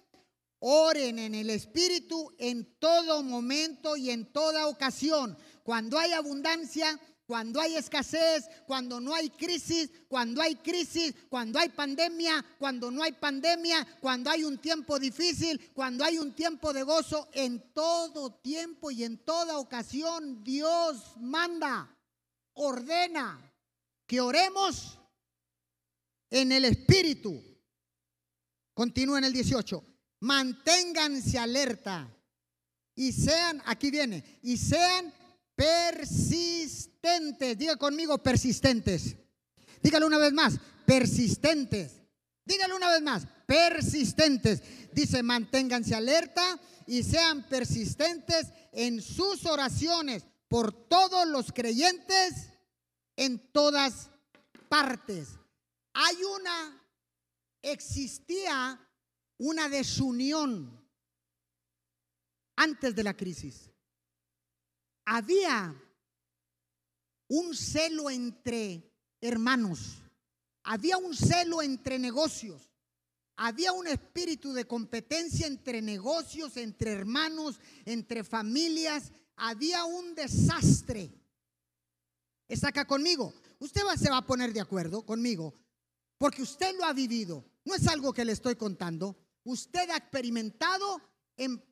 Oren 0.59 1.19
en 1.19 1.35
el 1.35 1.49
Espíritu 1.49 2.33
en 2.39 2.79
todo 2.79 3.21
momento 3.21 3.97
y 3.97 4.09
en 4.09 4.31
toda 4.31 4.67
ocasión. 4.67 5.37
Cuando 5.67 5.99
hay 5.99 6.13
abundancia, 6.13 6.97
cuando 7.25 7.59
hay 7.59 7.75
escasez, 7.75 8.45
cuando 8.65 9.01
no 9.01 9.13
hay 9.13 9.29
crisis, 9.29 9.91
cuando 10.07 10.41
hay 10.41 10.55
crisis, 10.55 11.13
cuando 11.27 11.59
hay 11.59 11.67
pandemia, 11.67 12.41
cuando 12.57 12.89
no 12.89 13.03
hay 13.03 13.11
pandemia, 13.11 13.85
cuando 13.99 14.29
hay 14.29 14.45
un 14.45 14.59
tiempo 14.59 14.97
difícil, 14.97 15.71
cuando 15.73 16.05
hay 16.05 16.19
un 16.19 16.33
tiempo 16.33 16.71
de 16.71 16.83
gozo, 16.83 17.27
en 17.33 17.73
todo 17.73 18.35
tiempo 18.35 18.91
y 18.91 19.03
en 19.03 19.17
toda 19.25 19.57
ocasión 19.57 20.41
Dios 20.41 21.17
manda, 21.17 21.93
ordena 22.53 23.37
que 24.05 24.21
oremos 24.21 24.97
en 26.29 26.53
el 26.53 26.63
Espíritu. 26.63 27.43
Continúa 28.73 29.17
en 29.17 29.25
el 29.25 29.33
18. 29.33 29.83
Manténganse 30.21 31.37
alerta 31.37 32.09
y 32.95 33.11
sean, 33.11 33.61
aquí 33.65 33.91
viene, 33.91 34.39
y 34.43 34.55
sean 34.55 35.13
persistentes. 35.57 37.57
Diga 37.57 37.75
conmigo, 37.75 38.19
persistentes. 38.19 39.17
Dígalo 39.81 40.07
una 40.07 40.19
vez 40.19 40.31
más, 40.31 40.57
persistentes. 40.85 42.03
Dígalo 42.45 42.77
una 42.77 42.91
vez 42.91 43.01
más, 43.01 43.27
persistentes. 43.45 44.61
Dice, 44.93 45.21
manténganse 45.23 45.95
alerta 45.95 46.57
y 46.85 47.03
sean 47.03 47.43
persistentes 47.49 48.53
en 48.71 49.01
sus 49.01 49.45
oraciones 49.45 50.23
por 50.47 50.71
todos 50.87 51.27
los 51.27 51.51
creyentes 51.51 52.49
en 53.15 53.51
todas 53.51 54.11
partes. 54.69 55.29
Hay 55.93 56.15
una, 56.23 56.87
existía 57.63 58.79
una 59.39 59.69
desunión 59.69 60.79
antes 62.55 62.95
de 62.95 63.03
la 63.03 63.15
crisis 63.15 63.71
había 65.07 65.73
un 67.29 67.55
celo 67.55 68.09
entre 68.09 68.91
hermanos, 69.21 70.01
había 70.63 70.97
un 70.97 71.15
celo 71.15 71.61
entre 71.61 71.97
negocios, 71.97 72.73
había 73.37 73.71
un 73.71 73.87
espíritu 73.87 74.51
de 74.51 74.65
competencia 74.65 75.47
entre 75.47 75.81
negocios, 75.81 76.57
entre 76.57 76.91
hermanos, 76.91 77.57
entre 77.85 78.25
familias, 78.25 79.13
había 79.37 79.85
un 79.85 80.13
desastre. 80.13 81.09
Está 82.49 82.69
acá 82.69 82.85
conmigo. 82.85 83.33
Usted 83.59 83.83
se 83.97 84.09
va 84.09 84.17
a 84.17 84.25
poner 84.25 84.51
de 84.51 84.59
acuerdo 84.59 85.05
conmigo, 85.05 85.53
porque 86.17 86.41
usted 86.41 86.75
lo 86.75 86.83
ha 86.83 86.91
vivido. 86.91 87.45
No 87.63 87.75
es 87.75 87.87
algo 87.87 88.11
que 88.11 88.25
le 88.25 88.33
estoy 88.33 88.57
contando. 88.57 89.15
Usted 89.45 89.89
ha 89.89 89.97
experimentado 89.97 91.01
en 91.37 91.63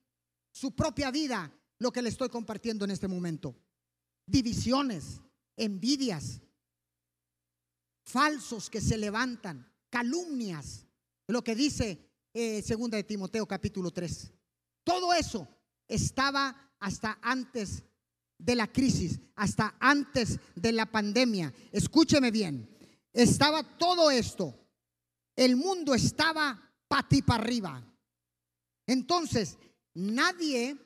su 0.53 0.73
propia 0.73 1.11
vida 1.11 1.51
lo 1.79 1.91
que 1.91 2.01
le 2.01 2.09
estoy 2.09 2.29
compartiendo 2.29 2.85
en 2.85 2.91
este 2.91 3.07
momento. 3.07 3.55
Divisiones, 4.25 5.21
envidias, 5.57 6.41
falsos 8.03 8.69
que 8.69 8.81
se 8.81 8.97
levantan, 8.97 9.71
calumnias, 9.89 10.85
lo 11.27 11.43
que 11.43 11.55
dice 11.55 12.11
eh, 12.33 12.61
segunda 12.61 12.97
de 12.97 13.03
Timoteo 13.03 13.47
capítulo 13.47 13.91
3. 13.91 14.31
Todo 14.83 15.13
eso 15.13 15.47
estaba 15.87 16.73
hasta 16.79 17.17
antes 17.21 17.83
de 18.37 18.55
la 18.55 18.71
crisis, 18.71 19.19
hasta 19.35 19.75
antes 19.79 20.39
de 20.55 20.71
la 20.71 20.85
pandemia. 20.85 21.53
Escúcheme 21.71 22.31
bien, 22.31 22.69
estaba 23.13 23.63
todo 23.77 24.11
esto. 24.11 24.53
El 25.35 25.55
mundo 25.55 25.93
estaba 25.93 26.73
pati 26.87 27.21
para 27.21 27.43
arriba. 27.43 27.83
Entonces, 28.87 29.57
nadie 29.93 30.77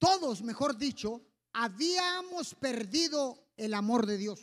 todos, 0.00 0.42
mejor 0.42 0.76
dicho, 0.76 1.22
habíamos 1.52 2.54
perdido 2.54 3.52
el 3.56 3.74
amor 3.74 4.06
de 4.06 4.16
Dios, 4.16 4.40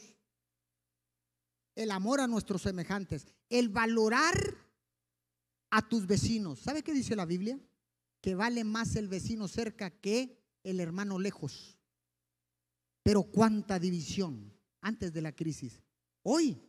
el 1.76 1.92
amor 1.92 2.22
a 2.22 2.28
nuestros 2.28 2.62
semejantes, 2.62 3.28
el 3.50 3.70
valorar 3.70 4.56
a 5.72 5.90
tus 5.90 6.06
vecinos. 6.06 6.60
¿Sabe 6.60 6.84
qué 6.84 6.94
dice 6.94 7.16
la 7.16 7.26
Biblia? 7.26 7.60
Que 8.22 8.36
vale 8.36 8.64
más 8.64 8.96
el 8.96 9.08
vecino 9.08 9.48
cerca 9.48 9.90
que 9.90 10.40
el 10.64 10.80
hermano 10.80 11.18
lejos. 11.18 11.78
Pero 13.04 13.24
cuánta 13.24 13.80
división 13.80 14.54
antes 14.82 15.12
de 15.12 15.22
la 15.22 15.36
crisis. 15.36 15.82
Hoy 16.22 16.62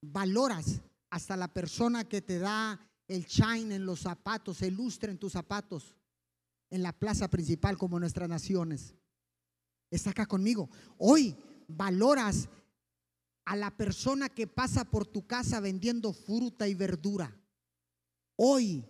valoras 0.00 0.80
hasta 1.10 1.36
la 1.36 1.52
persona 1.52 2.08
que 2.08 2.20
te 2.20 2.38
da 2.38 2.80
el 3.06 3.26
shine 3.26 3.76
en 3.76 3.86
los 3.86 4.00
zapatos, 4.00 4.60
el 4.62 4.74
lustre 4.74 5.12
en 5.12 5.18
tus 5.18 5.32
zapatos 5.32 5.94
en 6.74 6.82
la 6.82 6.92
plaza 6.92 7.28
principal 7.28 7.78
como 7.78 8.00
nuestras 8.00 8.28
naciones. 8.28 8.96
Está 9.92 10.10
acá 10.10 10.26
conmigo. 10.26 10.68
Hoy 10.98 11.36
valoras 11.68 12.48
a 13.44 13.54
la 13.54 13.76
persona 13.76 14.28
que 14.28 14.48
pasa 14.48 14.84
por 14.84 15.06
tu 15.06 15.24
casa 15.24 15.60
vendiendo 15.60 16.12
fruta 16.12 16.66
y 16.66 16.74
verdura. 16.74 17.32
Hoy 18.34 18.84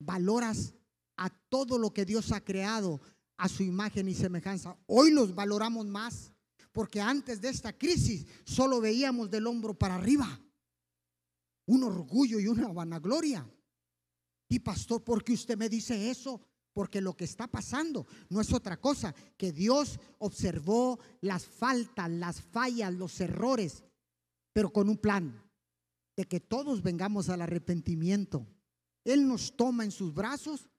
valoras 0.00 0.74
a 1.16 1.30
todo 1.30 1.78
lo 1.78 1.94
que 1.94 2.04
Dios 2.04 2.32
ha 2.32 2.44
creado 2.44 3.00
a 3.36 3.48
su 3.48 3.62
imagen 3.62 4.08
y 4.08 4.14
semejanza. 4.14 4.76
Hoy 4.86 5.12
los 5.12 5.32
valoramos 5.32 5.86
más 5.86 6.32
porque 6.72 7.00
antes 7.00 7.40
de 7.40 7.50
esta 7.50 7.78
crisis 7.78 8.26
solo 8.44 8.80
veíamos 8.80 9.30
del 9.30 9.46
hombro 9.46 9.78
para 9.78 9.94
arriba 9.94 10.40
un 11.66 11.84
orgullo 11.84 12.40
y 12.40 12.48
una 12.48 12.72
vanagloria. 12.72 13.48
Y 14.48 14.58
pastor, 14.58 15.04
¿por 15.04 15.22
qué 15.22 15.34
usted 15.34 15.56
me 15.56 15.68
dice 15.68 16.10
eso? 16.10 16.49
Porque 16.80 17.02
lo 17.02 17.14
que 17.14 17.26
está 17.26 17.46
pasando 17.46 18.06
no 18.30 18.40
es 18.40 18.54
otra 18.54 18.80
cosa 18.80 19.14
que 19.36 19.52
Dios 19.52 20.00
observó 20.16 20.98
las 21.20 21.44
faltas, 21.44 22.10
las 22.10 22.40
fallas, 22.40 22.94
los 22.94 23.20
errores, 23.20 23.84
pero 24.54 24.72
con 24.72 24.88
un 24.88 24.96
plan 24.96 25.46
de 26.16 26.24
que 26.24 26.40
todos 26.40 26.82
vengamos 26.82 27.28
al 27.28 27.42
arrepentimiento. 27.42 28.46
Él 29.04 29.28
nos 29.28 29.54
toma 29.58 29.84
en 29.84 29.90
sus 29.90 30.14
brazos, 30.14 30.70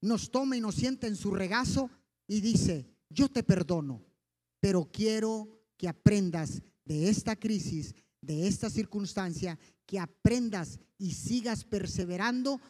nos 0.00 0.28
toma 0.28 0.56
y 0.56 0.60
nos 0.60 0.74
sienta 0.74 1.06
en 1.06 1.14
su 1.14 1.30
regazo 1.30 1.88
y 2.26 2.40
dice, 2.40 2.92
yo 3.08 3.28
te 3.28 3.44
perdono, 3.44 4.04
pero 4.58 4.90
quiero 4.90 5.62
que 5.76 5.86
aprendas 5.86 6.62
de 6.84 7.08
esta 7.08 7.36
crisis, 7.36 7.94
de 8.20 8.48
esta 8.48 8.68
circunstancia, 8.68 9.56
que 9.86 10.00
aprendas 10.00 10.80
y 10.98 11.12
sigas 11.12 11.62
perseverando 11.64 12.60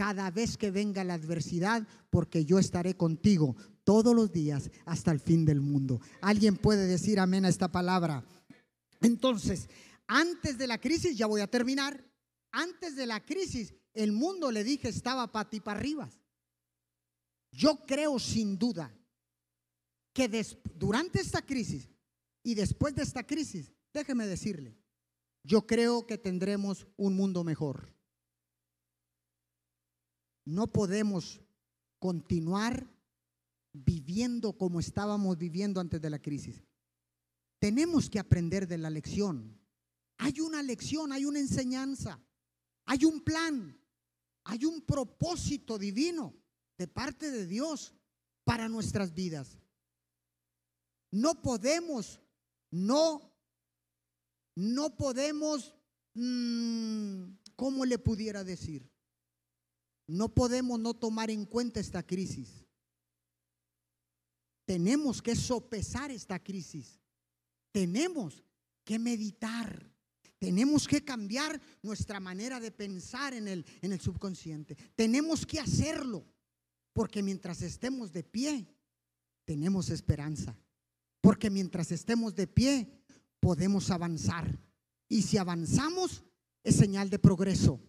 cada 0.00 0.30
vez 0.30 0.56
que 0.56 0.70
venga 0.70 1.04
la 1.04 1.12
adversidad, 1.12 1.86
porque 2.08 2.46
yo 2.46 2.58
estaré 2.58 2.96
contigo 2.96 3.54
todos 3.84 4.16
los 4.16 4.32
días 4.32 4.70
hasta 4.86 5.10
el 5.10 5.20
fin 5.20 5.44
del 5.44 5.60
mundo. 5.60 6.00
¿Alguien 6.22 6.56
puede 6.56 6.86
decir 6.86 7.20
amén 7.20 7.44
a 7.44 7.50
esta 7.50 7.70
palabra? 7.70 8.24
Entonces, 9.02 9.68
antes 10.06 10.56
de 10.56 10.66
la 10.66 10.80
crisis, 10.80 11.18
ya 11.18 11.26
voy 11.26 11.42
a 11.42 11.50
terminar, 11.50 12.02
antes 12.50 12.96
de 12.96 13.04
la 13.04 13.22
crisis, 13.22 13.74
el 13.92 14.12
mundo, 14.12 14.50
le 14.50 14.64
dije, 14.64 14.88
estaba 14.88 15.30
para 15.30 15.50
ti 15.50 15.60
para 15.60 15.78
arriba. 15.78 16.10
Yo 17.52 17.84
creo 17.86 18.18
sin 18.18 18.56
duda 18.56 18.90
que 20.14 20.30
durante 20.76 21.20
esta 21.20 21.42
crisis 21.42 21.90
y 22.42 22.54
después 22.54 22.94
de 22.94 23.02
esta 23.02 23.26
crisis, 23.26 23.70
déjeme 23.92 24.26
decirle, 24.26 24.78
yo 25.44 25.66
creo 25.66 26.06
que 26.06 26.16
tendremos 26.16 26.86
un 26.96 27.16
mundo 27.16 27.44
mejor. 27.44 27.99
No 30.50 30.66
podemos 30.72 31.40
continuar 32.00 32.92
viviendo 33.72 34.58
como 34.58 34.80
estábamos 34.80 35.38
viviendo 35.38 35.80
antes 35.80 36.00
de 36.00 36.10
la 36.10 36.18
crisis. 36.18 36.64
Tenemos 37.60 38.10
que 38.10 38.18
aprender 38.18 38.66
de 38.66 38.78
la 38.78 38.90
lección. 38.90 39.56
Hay 40.18 40.40
una 40.40 40.60
lección, 40.60 41.12
hay 41.12 41.24
una 41.24 41.38
enseñanza, 41.38 42.20
hay 42.84 43.04
un 43.04 43.20
plan, 43.20 43.80
hay 44.42 44.64
un 44.64 44.82
propósito 44.82 45.78
divino 45.78 46.34
de 46.76 46.88
parte 46.88 47.30
de 47.30 47.46
Dios 47.46 47.94
para 48.42 48.68
nuestras 48.68 49.14
vidas. 49.14 49.56
No 51.12 51.40
podemos 51.40 52.20
no 52.72 53.30
no 54.56 54.96
podemos, 54.96 55.76
mm, 56.14 57.22
¿cómo 57.54 57.84
le 57.84 57.98
pudiera 57.98 58.42
decir? 58.42 58.90
No 60.10 60.28
podemos 60.28 60.80
no 60.80 60.94
tomar 60.94 61.30
en 61.30 61.46
cuenta 61.46 61.78
esta 61.78 62.02
crisis. 62.02 62.66
Tenemos 64.64 65.22
que 65.22 65.36
sopesar 65.36 66.10
esta 66.10 66.42
crisis. 66.42 67.00
Tenemos 67.70 68.42
que 68.84 68.98
meditar. 68.98 69.88
Tenemos 70.38 70.88
que 70.88 71.04
cambiar 71.04 71.60
nuestra 71.82 72.18
manera 72.18 72.58
de 72.58 72.72
pensar 72.72 73.34
en 73.34 73.46
el, 73.46 73.64
en 73.82 73.92
el 73.92 74.00
subconsciente. 74.00 74.74
Tenemos 74.96 75.46
que 75.46 75.60
hacerlo. 75.60 76.26
Porque 76.92 77.22
mientras 77.22 77.62
estemos 77.62 78.12
de 78.12 78.24
pie, 78.24 78.66
tenemos 79.44 79.90
esperanza. 79.90 80.58
Porque 81.20 81.50
mientras 81.50 81.92
estemos 81.92 82.34
de 82.34 82.48
pie, 82.48 82.90
podemos 83.38 83.90
avanzar. 83.90 84.58
Y 85.08 85.22
si 85.22 85.38
avanzamos, 85.38 86.24
es 86.64 86.74
señal 86.74 87.10
de 87.10 87.20
progreso. 87.20 87.80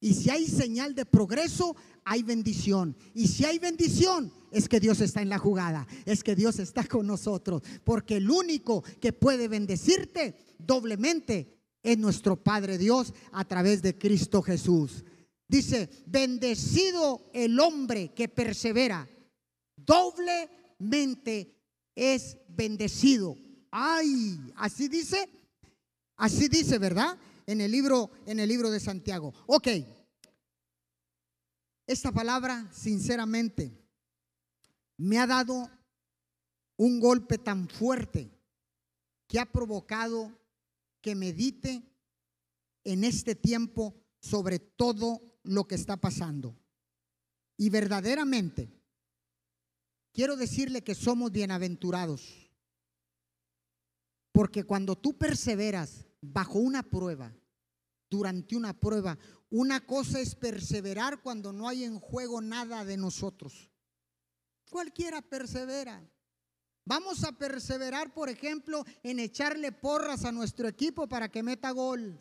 Y 0.00 0.14
si 0.14 0.30
hay 0.30 0.46
señal 0.46 0.94
de 0.94 1.04
progreso, 1.04 1.76
hay 2.04 2.22
bendición. 2.22 2.96
Y 3.14 3.28
si 3.28 3.44
hay 3.44 3.58
bendición, 3.58 4.32
es 4.50 4.68
que 4.68 4.80
Dios 4.80 5.00
está 5.00 5.20
en 5.22 5.28
la 5.28 5.38
jugada, 5.38 5.86
es 6.06 6.24
que 6.24 6.34
Dios 6.34 6.58
está 6.58 6.84
con 6.84 7.06
nosotros. 7.06 7.62
Porque 7.84 8.16
el 8.16 8.30
único 8.30 8.82
que 9.00 9.12
puede 9.12 9.46
bendecirte 9.46 10.34
doblemente 10.58 11.60
es 11.82 11.98
nuestro 11.98 12.42
Padre 12.42 12.78
Dios 12.78 13.12
a 13.32 13.44
través 13.44 13.82
de 13.82 13.96
Cristo 13.98 14.42
Jesús. 14.42 15.04
Dice, 15.46 15.90
bendecido 16.06 17.30
el 17.32 17.58
hombre 17.58 18.12
que 18.14 18.28
persevera, 18.28 19.08
doblemente 19.76 21.56
es 21.94 22.38
bendecido. 22.48 23.36
Ay, 23.70 24.38
así 24.56 24.88
dice, 24.88 25.28
así 26.16 26.48
dice, 26.48 26.78
¿verdad? 26.78 27.18
En 27.50 27.60
el 27.60 27.72
libro, 27.72 28.12
en 28.26 28.38
el 28.38 28.48
libro 28.48 28.70
de 28.70 28.78
Santiago. 28.78 29.34
Ok. 29.48 29.66
Esta 31.84 32.12
palabra, 32.12 32.70
sinceramente, 32.72 33.76
me 34.96 35.18
ha 35.18 35.26
dado 35.26 35.68
un 36.76 37.00
golpe 37.00 37.38
tan 37.38 37.68
fuerte 37.68 38.30
que 39.26 39.40
ha 39.40 39.50
provocado 39.50 40.30
que 41.00 41.16
medite 41.16 41.82
en 42.84 43.02
este 43.02 43.34
tiempo 43.34 44.00
sobre 44.20 44.60
todo 44.60 45.40
lo 45.42 45.66
que 45.66 45.74
está 45.74 45.96
pasando. 45.96 46.56
Y 47.56 47.68
verdaderamente, 47.68 48.70
quiero 50.12 50.36
decirle 50.36 50.84
que 50.84 50.94
somos 50.94 51.32
bienaventurados. 51.32 52.48
Porque 54.30 54.62
cuando 54.62 54.94
tú 54.94 55.18
perseveras 55.18 56.06
bajo 56.20 56.60
una 56.60 56.84
prueba, 56.84 57.34
durante 58.10 58.56
una 58.56 58.78
prueba, 58.78 59.16
una 59.50 59.86
cosa 59.86 60.20
es 60.20 60.34
perseverar 60.34 61.22
cuando 61.22 61.52
no 61.52 61.68
hay 61.68 61.84
en 61.84 62.00
juego 62.00 62.40
nada 62.40 62.84
de 62.84 62.96
nosotros. 62.96 63.70
Cualquiera 64.68 65.22
persevera. 65.22 66.02
Vamos 66.84 67.24
a 67.24 67.32
perseverar, 67.32 68.12
por 68.12 68.28
ejemplo, 68.28 68.84
en 69.02 69.20
echarle 69.20 69.70
porras 69.70 70.24
a 70.24 70.32
nuestro 70.32 70.66
equipo 70.66 71.08
para 71.08 71.28
que 71.28 71.42
meta 71.42 71.70
gol. 71.70 72.20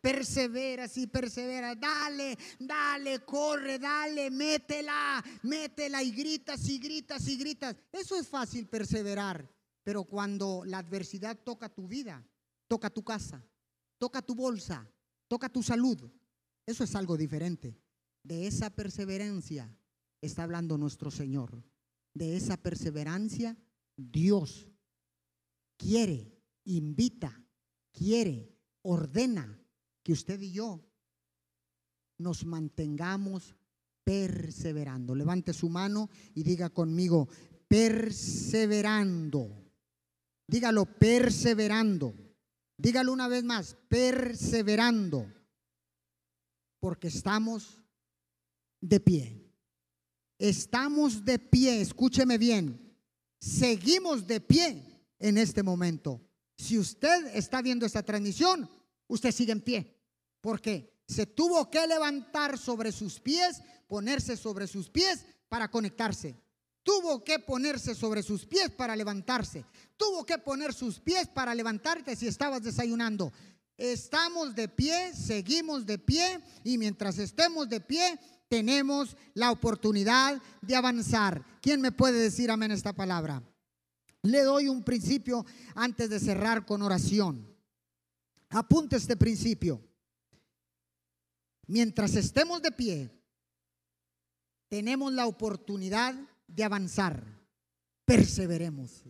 Persevera, 0.00 0.88
sí, 0.88 1.06
persevera. 1.06 1.74
Dale, 1.74 2.36
dale, 2.58 3.20
corre, 3.24 3.78
dale, 3.78 4.30
métela, 4.30 5.22
métela 5.42 6.02
y 6.02 6.10
gritas 6.10 6.68
y 6.68 6.78
gritas 6.78 7.28
y 7.28 7.36
gritas. 7.36 7.76
Eso 7.92 8.16
es 8.18 8.26
fácil 8.28 8.66
perseverar. 8.66 9.48
Pero 9.82 10.04
cuando 10.04 10.62
la 10.64 10.78
adversidad 10.78 11.38
toca 11.38 11.68
tu 11.68 11.88
vida, 11.88 12.24
toca 12.68 12.88
tu 12.88 13.02
casa, 13.02 13.44
toca 13.98 14.22
tu 14.22 14.34
bolsa, 14.34 14.88
toca 15.32 15.48
tu 15.48 15.62
salud, 15.62 15.98
eso 16.66 16.84
es 16.84 16.94
algo 16.94 17.16
diferente. 17.16 17.80
De 18.22 18.46
esa 18.46 18.68
perseverancia 18.68 19.74
está 20.20 20.42
hablando 20.42 20.76
nuestro 20.76 21.10
Señor. 21.10 21.64
De 22.12 22.36
esa 22.36 22.58
perseverancia 22.58 23.56
Dios 23.96 24.68
quiere, 25.78 26.38
invita, 26.64 27.42
quiere, 27.92 28.54
ordena 28.82 29.58
que 30.02 30.12
usted 30.12 30.38
y 30.38 30.52
yo 30.52 30.86
nos 32.18 32.44
mantengamos 32.44 33.56
perseverando. 34.04 35.14
Levante 35.14 35.54
su 35.54 35.70
mano 35.70 36.10
y 36.34 36.42
diga 36.42 36.68
conmigo, 36.68 37.26
perseverando. 37.68 39.48
Dígalo, 40.46 40.84
perseverando. 40.84 42.14
Dígalo 42.76 43.12
una 43.12 43.28
vez 43.28 43.44
más, 43.44 43.76
perseverando. 43.88 45.32
Porque 46.80 47.08
estamos 47.08 47.78
de 48.80 49.00
pie. 49.00 49.42
Estamos 50.38 51.24
de 51.24 51.38
pie, 51.38 51.80
escúcheme 51.80 52.36
bien. 52.38 52.96
Seguimos 53.38 54.26
de 54.26 54.40
pie 54.40 54.82
en 55.18 55.38
este 55.38 55.62
momento. 55.62 56.20
Si 56.56 56.78
usted 56.78 57.34
está 57.34 57.62
viendo 57.62 57.86
esta 57.86 58.02
transmisión, 58.02 58.68
usted 59.06 59.32
sigue 59.32 59.52
en 59.52 59.60
pie. 59.60 60.00
Porque 60.40 61.04
se 61.06 61.26
tuvo 61.26 61.70
que 61.70 61.86
levantar 61.86 62.58
sobre 62.58 62.90
sus 62.90 63.20
pies, 63.20 63.62
ponerse 63.86 64.36
sobre 64.36 64.66
sus 64.66 64.90
pies 64.90 65.24
para 65.48 65.70
conectarse. 65.70 66.36
Tuvo 66.82 67.22
que 67.22 67.38
ponerse 67.38 67.94
sobre 67.94 68.22
sus 68.22 68.44
pies 68.44 68.70
para 68.70 68.96
levantarse. 68.96 69.64
Tuvo 69.96 70.26
que 70.26 70.38
poner 70.38 70.74
sus 70.74 70.98
pies 70.98 71.28
para 71.28 71.54
levantarte 71.54 72.16
si 72.16 72.26
estabas 72.26 72.62
desayunando. 72.62 73.32
Estamos 73.76 74.54
de 74.54 74.68
pie, 74.68 75.14
seguimos 75.14 75.86
de 75.86 75.98
pie 75.98 76.40
y 76.64 76.78
mientras 76.78 77.18
estemos 77.18 77.68
de 77.68 77.80
pie 77.80 78.18
tenemos 78.48 79.16
la 79.34 79.50
oportunidad 79.50 80.42
de 80.60 80.76
avanzar. 80.76 81.44
¿Quién 81.60 81.80
me 81.80 81.92
puede 81.92 82.20
decir 82.20 82.50
amén 82.50 82.70
esta 82.70 82.92
palabra? 82.92 83.42
Le 84.22 84.42
doy 84.42 84.68
un 84.68 84.84
principio 84.84 85.46
antes 85.74 86.10
de 86.10 86.20
cerrar 86.20 86.66
con 86.66 86.82
oración. 86.82 87.48
Apunte 88.50 88.96
este 88.96 89.16
principio. 89.16 89.82
Mientras 91.66 92.14
estemos 92.14 92.60
de 92.60 92.72
pie, 92.72 93.10
tenemos 94.68 95.12
la 95.12 95.26
oportunidad 95.26 96.14
de 96.54 96.64
avanzar. 96.64 97.24
Perseveremos. 98.04 99.04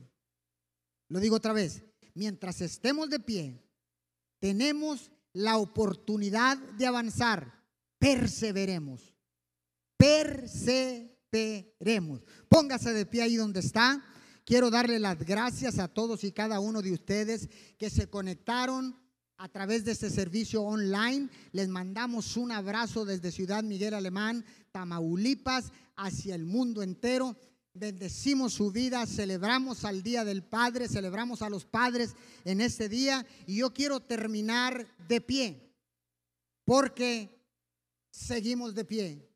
Lo 1.08 1.20
digo 1.20 1.36
otra 1.36 1.52
vez. 1.52 1.82
Mientras 2.14 2.60
estemos 2.60 3.08
de 3.08 3.20
pie, 3.20 3.62
tenemos 4.38 5.10
la 5.32 5.56
oportunidad 5.56 6.58
de 6.58 6.86
avanzar. 6.86 7.64
Perseveremos. 7.98 9.14
Póngase 12.48 12.92
de 12.92 13.06
pie 13.06 13.22
ahí 13.22 13.36
donde 13.36 13.60
está. 13.60 14.04
Quiero 14.44 14.70
darle 14.70 14.98
las 14.98 15.18
gracias 15.18 15.78
a 15.78 15.88
todos 15.88 16.24
y 16.24 16.32
cada 16.32 16.60
uno 16.60 16.82
de 16.82 16.92
ustedes 16.92 17.48
que 17.78 17.88
se 17.88 18.10
conectaron 18.10 19.01
a 19.42 19.48
través 19.48 19.84
de 19.84 19.90
este 19.90 20.08
servicio 20.08 20.62
online. 20.62 21.28
Les 21.50 21.68
mandamos 21.68 22.36
un 22.36 22.52
abrazo 22.52 23.04
desde 23.04 23.32
Ciudad 23.32 23.64
Miguel 23.64 23.92
Alemán, 23.92 24.44
Tamaulipas, 24.70 25.72
hacia 25.96 26.36
el 26.36 26.44
mundo 26.44 26.80
entero. 26.80 27.36
Bendecimos 27.74 28.52
su 28.52 28.70
vida, 28.70 29.04
celebramos 29.04 29.84
al 29.84 30.04
Día 30.04 30.24
del 30.24 30.44
Padre, 30.44 30.86
celebramos 30.86 31.42
a 31.42 31.50
los 31.50 31.64
padres 31.64 32.14
en 32.44 32.60
este 32.60 32.88
día. 32.88 33.26
Y 33.48 33.56
yo 33.56 33.74
quiero 33.74 33.98
terminar 33.98 34.86
de 35.08 35.20
pie, 35.20 35.74
porque 36.64 37.44
seguimos 38.12 38.76
de 38.76 38.84
pie. 38.84 39.28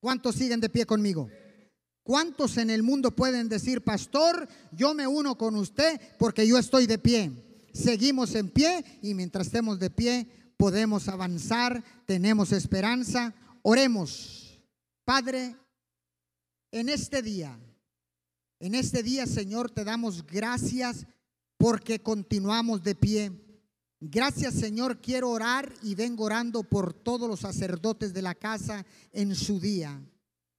¿Cuántos 0.00 0.36
siguen 0.36 0.60
de 0.60 0.70
pie 0.70 0.86
conmigo? 0.86 1.28
¿Cuántos 2.02 2.56
en 2.56 2.70
el 2.70 2.82
mundo 2.82 3.14
pueden 3.14 3.50
decir, 3.50 3.84
pastor, 3.84 4.48
yo 4.72 4.94
me 4.94 5.06
uno 5.06 5.36
con 5.36 5.54
usted 5.54 6.00
porque 6.18 6.46
yo 6.48 6.56
estoy 6.56 6.86
de 6.86 6.96
pie? 6.96 7.49
Seguimos 7.72 8.34
en 8.34 8.50
pie 8.50 8.84
y 9.02 9.14
mientras 9.14 9.46
estemos 9.46 9.78
de 9.78 9.90
pie 9.90 10.26
podemos 10.56 11.08
avanzar, 11.08 11.82
tenemos 12.06 12.52
esperanza. 12.52 13.34
Oremos, 13.62 14.60
Padre, 15.04 15.56
en 16.72 16.88
este 16.88 17.22
día, 17.22 17.58
en 18.58 18.74
este 18.74 19.02
día, 19.02 19.26
Señor, 19.26 19.70
te 19.70 19.84
damos 19.84 20.26
gracias 20.26 21.06
porque 21.56 22.00
continuamos 22.00 22.82
de 22.82 22.94
pie. 22.94 23.32
Gracias, 24.00 24.54
Señor, 24.54 25.00
quiero 25.00 25.30
orar 25.30 25.72
y 25.82 25.94
vengo 25.94 26.24
orando 26.24 26.62
por 26.62 26.94
todos 26.94 27.28
los 27.28 27.40
sacerdotes 27.40 28.14
de 28.14 28.22
la 28.22 28.34
casa 28.34 28.86
en 29.12 29.34
su 29.34 29.60
día. 29.60 30.00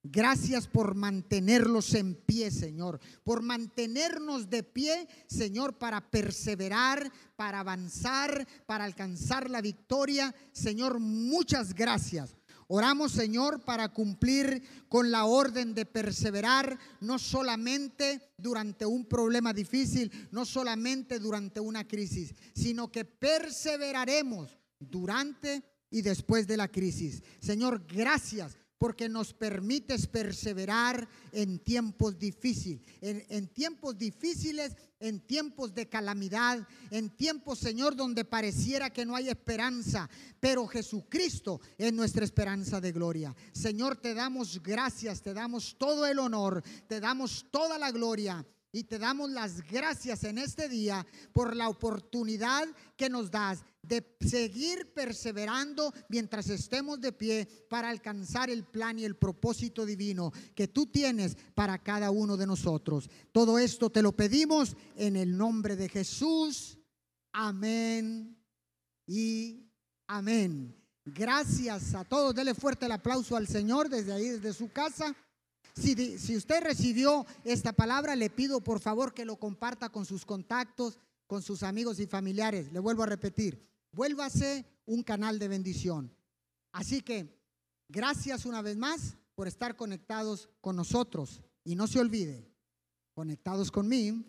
Gracias 0.04 0.66
por 0.66 0.96
mantenerlos 0.96 1.94
en 1.94 2.16
pie, 2.16 2.50
Señor, 2.50 3.00
por 3.24 3.44
mantenernos 3.44 4.50
de 4.50 4.64
pie, 4.64 5.08
Señor, 5.28 5.78
para 5.78 6.10
perseverar, 6.10 7.12
para 7.36 7.60
avanzar, 7.60 8.48
para 8.66 8.86
alcanzar 8.86 9.52
la 9.52 9.62
victoria. 9.62 10.34
Señor, 10.54 11.00
muchas 11.00 11.76
gracias. 11.76 12.36
Oramos, 12.68 13.12
Señor, 13.12 13.64
para 13.64 13.90
cumplir 13.90 14.64
con 14.90 15.12
la 15.12 15.26
orden 15.26 15.76
de 15.76 15.86
perseverar, 15.86 16.80
no 17.00 17.20
solamente 17.20 18.22
durante 18.38 18.88
un 18.88 19.06
problema 19.06 19.54
difícil, 19.54 20.30
no 20.32 20.46
solamente 20.46 21.20
durante 21.20 21.60
una 21.60 21.88
crisis, 21.88 22.34
sino 22.56 22.92
que 22.92 23.06
perseveraremos 23.06 24.58
durante 24.80 25.62
y 25.92 26.02
después 26.02 26.48
de 26.48 26.58
la 26.58 26.70
crisis. 26.70 27.22
Señor, 27.40 27.86
gracias 27.86 28.58
porque 28.82 29.08
nos 29.08 29.32
permites 29.32 30.08
perseverar 30.08 31.08
en 31.32 31.60
tiempos 31.60 32.18
difíciles, 32.18 32.82
en, 33.00 33.48
tiempos 33.50 33.96
difíciles, 33.96 34.76
en 35.00 35.20
tiempos 35.20 35.76
de 35.76 35.88
calamidad, 35.88 36.68
en 36.90 37.12
tiempos, 37.12 37.60
Señor, 37.60 37.96
donde 37.96 38.26
pareciera 38.26 38.90
que 38.90 39.06
no 39.06 39.16
hay 39.16 39.30
esperanza, 39.30 40.10
pero 40.40 40.66
Jesucristo 40.66 41.62
es 41.78 41.94
nuestra 41.94 42.26
esperanza 42.26 42.82
de 42.82 42.92
gloria. 42.92 43.36
Señor, 43.52 43.98
te 43.98 44.16
damos 44.16 44.60
gracias, 44.64 45.22
te 45.22 45.36
damos 45.36 45.76
todo 45.78 46.08
el 46.08 46.18
honor, 46.18 46.64
te 46.88 47.00
damos 47.00 47.46
toda 47.52 47.78
la 47.78 47.92
gloria. 47.92 48.44
Y 48.74 48.86
te 48.86 48.98
damos 48.98 49.30
las 49.30 49.62
gracias 49.70 50.24
en 50.24 50.38
este 50.38 50.70
día 50.70 51.06
por 51.34 51.56
la 51.56 51.68
oportunidad 51.68 52.68
que 52.96 53.10
nos 53.10 53.30
das 53.30 53.66
de 53.82 54.16
seguir 54.22 54.94
perseverando 54.94 55.94
mientras 56.08 56.50
estemos 56.50 57.02
de 57.02 57.12
pie 57.12 57.48
para 57.70 57.90
alcanzar 57.90 58.50
el 58.50 58.64
plan 58.64 58.98
y 58.98 59.04
el 59.04 59.18
propósito 59.18 59.86
divino 59.86 60.32
que 60.56 60.70
tú 60.70 60.86
tienes 60.86 61.36
para 61.54 61.80
cada 61.80 62.12
uno 62.12 62.38
de 62.38 62.48
nosotros. 62.48 63.10
Todo 63.34 63.60
esto 63.60 63.90
te 63.90 64.02
lo 64.02 64.14
pedimos 64.14 64.78
en 64.96 65.18
el 65.18 65.36
nombre 65.36 65.76
de 65.76 65.90
Jesús. 65.90 66.78
Amén 67.34 68.38
y 69.06 69.70
amén. 70.08 70.74
Gracias 71.04 71.94
a 71.94 72.06
todos. 72.06 72.34
Dele 72.34 72.54
fuerte 72.54 72.86
el 72.86 72.94
aplauso 72.94 73.36
al 73.36 73.48
Señor 73.48 73.90
desde 73.90 74.14
ahí, 74.14 74.30
desde 74.30 74.54
su 74.54 74.72
casa. 74.72 75.14
Si, 75.76 76.36
usted 76.36 76.64
recibió 76.64 77.26
esta 77.44 77.74
palabra, 77.74 78.16
le 78.16 78.30
pido 78.30 78.62
por 78.62 78.80
favor 78.80 79.14
que 79.14 79.26
lo 79.26 79.38
comparta 79.38 79.90
con 79.90 80.06
sus 80.06 80.26
contactos, 80.26 81.00
con 81.28 81.42
sus 81.42 81.64
amigos 81.64 82.00
y 82.00 82.08
familiares. 82.08 82.72
Le 82.72 82.80
vuelvo 82.80 83.04
a 83.04 83.08
repetir, 83.08 83.66
vuélvase 83.92 84.66
un 84.86 85.04
canal 85.04 85.40
de 85.40 85.48
bendición. 85.48 86.14
Así 86.72 87.02
que 87.02 87.38
gracias 87.88 88.46
una 88.46 88.62
vez 88.62 88.78
más 88.78 89.18
por 89.36 89.48
estar 89.48 89.76
conectados 89.76 90.50
con 90.60 90.76
nosotros. 90.76 91.42
Y 91.64 91.76
no 91.76 91.88
se 91.88 92.00
olvide, 92.00 92.52
conectados 93.14 93.72
conmigo 93.72 94.24